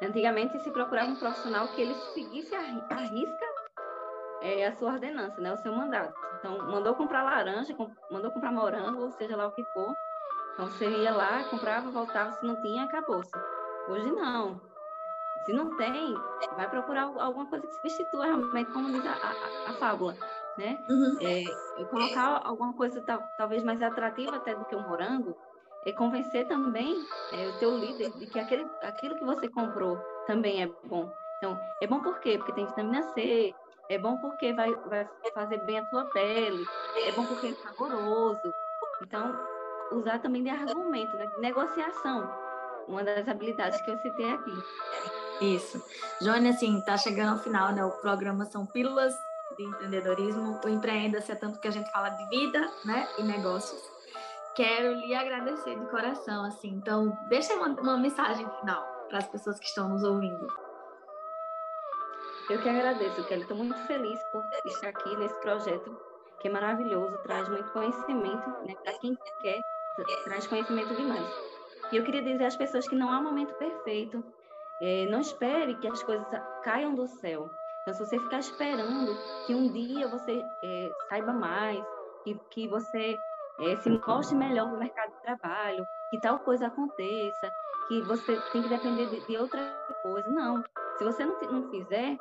Antigamente 0.00 0.58
se 0.60 0.70
procurava 0.70 1.10
um 1.10 1.16
profissional 1.16 1.68
que 1.68 1.82
ele 1.82 1.94
seguisse 2.14 2.54
a, 2.54 2.60
a 2.60 3.00
risca 3.00 3.46
é, 4.40 4.66
a 4.66 4.72
sua 4.76 4.92
ordenança, 4.92 5.40
né, 5.40 5.52
o 5.52 5.56
seu 5.58 5.72
mandato. 5.72 6.14
Então, 6.38 6.58
mandou 6.70 6.94
comprar 6.94 7.22
laranja, 7.22 7.74
mandou 8.10 8.30
comprar 8.30 8.52
morango, 8.52 9.02
ou 9.02 9.10
seja 9.12 9.36
lá 9.36 9.46
o 9.46 9.52
que 9.52 9.64
for. 9.64 9.94
Então, 10.54 10.66
você 10.66 10.88
ia 10.88 11.12
lá, 11.12 11.44
comprava, 11.44 11.90
voltava, 11.90 12.32
se 12.32 12.46
não 12.46 12.60
tinha, 12.62 12.84
acabou-se. 12.84 13.32
Hoje 13.88 14.10
não. 14.10 14.60
Se 15.44 15.52
não 15.52 15.76
tem, 15.76 16.14
vai 16.56 16.68
procurar 16.68 17.04
alguma 17.18 17.46
coisa 17.46 17.66
que 17.66 17.74
substitua 17.74 18.26
realmente, 18.26 18.70
como 18.70 18.92
diz 18.92 19.04
a, 19.06 19.12
a, 19.12 19.70
a 19.70 19.72
fábula, 19.74 20.14
né? 20.58 20.78
Uhum. 20.88 21.16
É, 21.20 21.84
colocar 21.86 22.42
alguma 22.44 22.74
coisa 22.74 23.00
tal, 23.00 23.22
talvez 23.38 23.64
mais 23.64 23.80
atrativa 23.80 24.36
até 24.36 24.54
do 24.54 24.64
que 24.66 24.76
o 24.76 24.82
morango, 24.82 25.36
é 25.86 25.92
convencer 25.92 26.46
também 26.48 26.96
é, 27.32 27.48
o 27.48 27.58
teu 27.58 27.76
líder 27.76 28.10
de 28.12 28.26
que 28.26 28.38
aquele, 28.38 28.66
aquilo 28.82 29.16
que 29.16 29.24
você 29.24 29.48
comprou 29.48 29.96
também 30.26 30.62
é 30.62 30.70
bom. 30.84 31.12
Então, 31.38 31.58
é 31.80 31.86
bom 31.86 32.00
por 32.00 32.18
quê? 32.20 32.36
Porque 32.36 32.52
tem 32.52 32.66
vitamina 32.66 33.02
C, 33.14 33.54
é 33.88 33.98
bom 33.98 34.16
porque 34.18 34.52
vai, 34.52 34.74
vai 34.74 35.08
fazer 35.32 35.58
bem 35.64 35.78
a 35.78 35.84
tua 35.86 36.04
pele, 36.06 36.66
é 37.06 37.12
bom 37.12 37.24
porque 37.24 37.48
é 37.48 37.54
saboroso. 37.54 38.52
Então, 39.02 39.34
usar 39.92 40.18
também 40.18 40.42
de 40.42 40.50
argumento, 40.50 41.16
né? 41.16 41.26
de 41.26 41.40
negociação. 41.40 42.28
uma 42.88 43.04
das 43.04 43.28
habilidades 43.28 43.80
que 43.82 43.90
eu 43.90 43.98
citei 43.98 44.32
aqui. 44.32 44.52
Isso. 45.40 45.82
Joane, 46.20 46.48
assim, 46.48 46.80
tá 46.80 46.96
chegando 46.96 47.36
ao 47.36 47.38
final, 47.38 47.72
né? 47.72 47.84
O 47.84 47.92
programa 47.92 48.44
são 48.46 48.66
pílulas 48.66 49.14
de 49.56 49.64
empreendedorismo. 49.64 50.60
O 50.64 50.68
Empreenda-se 50.68 51.30
é 51.30 51.34
tanto 51.34 51.60
que 51.60 51.68
a 51.68 51.70
gente 51.70 51.90
fala 51.92 52.08
de 52.08 52.28
vida, 52.28 52.68
né? 52.84 53.08
E 53.18 53.22
negócios. 53.22 53.97
Quero 54.58 54.94
lhe 54.94 55.14
agradecer 55.14 55.78
de 55.78 55.86
coração, 55.86 56.44
assim. 56.44 56.70
Então, 56.70 57.16
deixa 57.28 57.54
uma, 57.54 57.68
uma 57.80 57.96
mensagem 57.96 58.44
final 58.58 58.82
para 59.08 59.18
as 59.18 59.28
pessoas 59.28 59.56
que 59.60 59.66
estão 59.66 59.88
nos 59.88 60.02
ouvindo. 60.02 60.48
Eu 62.50 62.60
que 62.60 62.68
agradeço, 62.68 63.24
Kelly. 63.28 63.42
Estou 63.42 63.56
muito 63.56 63.78
feliz 63.86 64.20
por 64.32 64.42
estar 64.66 64.88
aqui 64.88 65.16
nesse 65.16 65.40
projeto 65.42 65.96
que 66.40 66.48
é 66.48 66.50
maravilhoso, 66.50 67.16
traz 67.18 67.48
muito 67.48 67.70
conhecimento, 67.70 68.50
né? 68.66 68.74
Para 68.82 68.94
quem 68.94 69.16
quer, 69.40 69.60
traz 70.24 70.48
conhecimento 70.48 70.92
demais. 70.92 71.32
E 71.92 71.96
eu 71.96 72.02
queria 72.02 72.22
dizer 72.22 72.46
às 72.46 72.56
pessoas 72.56 72.88
que 72.88 72.96
não 72.96 73.12
há 73.12 73.20
momento 73.20 73.54
perfeito. 73.54 74.24
É, 74.82 75.06
não 75.06 75.20
espere 75.20 75.76
que 75.76 75.86
as 75.86 76.02
coisas 76.02 76.26
caiam 76.64 76.96
do 76.96 77.06
céu. 77.06 77.48
Então, 77.82 77.94
se 77.94 78.04
você 78.04 78.18
ficar 78.18 78.40
esperando 78.40 79.16
que 79.46 79.54
um 79.54 79.70
dia 79.72 80.08
você 80.08 80.44
é, 80.64 80.90
saiba 81.08 81.32
mais, 81.32 81.80
que, 82.24 82.34
que 82.50 82.66
você 82.66 83.16
é, 83.60 83.76
se 83.76 83.90
mostre 83.90 84.36
melhor 84.36 84.68
no 84.68 84.78
mercado 84.78 85.10
de 85.10 85.22
trabalho, 85.22 85.86
que 86.10 86.20
tal 86.20 86.38
coisa 86.40 86.66
aconteça, 86.66 87.50
que 87.88 88.02
você 88.02 88.40
tem 88.52 88.62
que 88.62 88.68
depender 88.68 89.06
de, 89.06 89.26
de 89.26 89.36
outra 89.36 89.60
coisa. 90.02 90.28
Não. 90.30 90.62
Se 90.96 91.04
você 91.04 91.24
não, 91.24 91.40
não 91.50 91.70
fizer, 91.70 92.16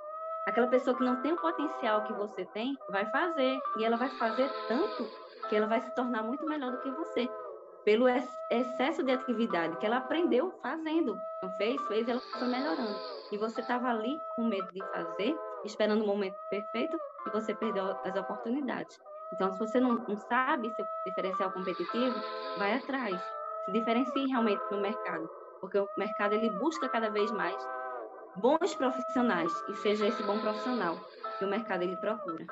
aquela 0.47 0.67
pessoa 0.67 0.97
que 0.97 1.04
não 1.04 1.21
tem 1.21 1.34
o 1.34 1.41
potencial 1.41 2.04
que 2.06 2.13
você 2.13 2.45
tem 2.45 2.78
vai 2.89 3.06
fazer. 3.12 3.60
E 3.78 3.84
ela 3.84 3.97
vai 3.97 4.10
fazer 4.10 4.50
tanto 4.67 5.06
que 5.50 5.56
ela 5.56 5.67
vai 5.67 5.82
se 5.82 5.93
tornar 5.93 6.23
muito 6.23 6.45
melhor 6.45 6.71
do 6.71 6.82
que 6.82 6.89
você. 6.91 7.30
Pelo 7.84 8.08
excesso 8.50 9.04
de 9.04 9.12
atividade 9.12 9.78
que 9.78 9.86
ela 9.86 9.97
aprendeu 9.97 10.52
fazendo. 10.62 11.17
Então, 11.38 11.52
fez, 11.58 11.82
fez, 11.88 12.08
ela 12.08 12.19
foi 12.19 12.47
melhorando. 12.47 12.95
E 13.32 13.38
você 13.38 13.62
estava 13.62 13.89
ali 13.89 14.19
com 14.36 14.43
medo 14.43 14.71
de 14.73 14.80
fazer, 14.91 15.38
esperando 15.63 16.04
o 16.04 16.08
momento 16.08 16.38
perfeito, 16.50 16.97
e 17.26 17.30
você 17.30 17.54
perdeu 17.54 17.95
as 18.04 18.15
oportunidades. 18.15 19.00
Então, 19.33 19.51
se 19.51 19.59
você 19.59 19.79
não, 19.79 19.93
não 19.93 20.15
sabe 20.15 20.73
seu 20.75 20.85
diferencial 21.05 21.51
competitivo, 21.51 22.15
vai 22.57 22.75
atrás. 22.75 23.21
Se 23.65 23.71
diferencie 23.71 24.27
realmente 24.27 24.61
no 24.71 24.79
mercado, 24.79 25.29
porque 25.59 25.77
o 25.77 25.87
mercado 25.97 26.33
ele 26.33 26.49
busca 26.57 26.87
cada 26.87 27.09
vez 27.09 27.31
mais 27.31 27.55
bons 28.37 28.73
profissionais 28.75 29.51
e 29.67 29.75
seja 29.75 30.07
esse 30.07 30.23
bom 30.23 30.39
profissional 30.39 30.97
que 31.37 31.45
o 31.45 31.47
mercado 31.47 31.81
ele 31.81 31.97
procura. 31.97 32.45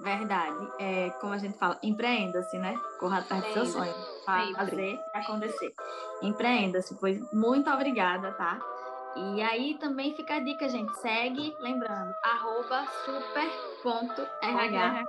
Verdade. 0.00 0.68
É, 0.78 1.10
como 1.20 1.32
a 1.32 1.38
gente 1.38 1.56
fala, 1.56 1.78
empreenda-se, 1.82 2.58
né? 2.58 2.78
Corra 2.98 3.18
atrás 3.18 3.44
do 3.44 3.52
seu 3.52 3.66
sonho. 3.66 3.94
Fazer 4.24 5.00
acontecer. 5.14 5.72
Empreenda-se. 6.20 6.94
Pois 6.96 7.32
muito 7.32 7.70
obrigada, 7.70 8.32
tá? 8.32 8.58
E 9.16 9.40
aí 9.40 9.78
também 9.78 10.14
fica 10.14 10.34
a 10.34 10.40
dica, 10.40 10.68
gente. 10.68 10.92
Segue, 10.98 11.56
lembrando, 11.60 12.12
arroba 12.22 12.84
super.rh. 13.84 15.04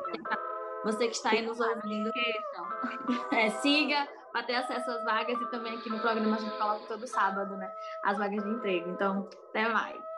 Você 0.84 1.08
que 1.08 1.16
está 1.16 1.32
aí 1.32 1.42
nos 1.42 1.60
ouvindo, 1.60 2.12
é, 3.32 3.50
siga 3.50 4.08
para 4.32 4.44
ter 4.44 4.56
acesso 4.56 4.92
às 4.92 5.04
vagas 5.04 5.40
e 5.40 5.50
também 5.50 5.78
aqui 5.78 5.90
no 5.90 6.00
programa 6.00 6.36
a 6.36 6.40
gente 6.40 6.58
coloca 6.58 6.86
todo 6.88 7.08
sábado, 7.08 7.56
né? 7.56 7.72
As 8.04 8.18
vagas 8.18 8.44
de 8.44 8.50
emprego. 8.50 8.90
Então, 8.90 9.28
até 9.50 9.68
mais. 9.70 10.15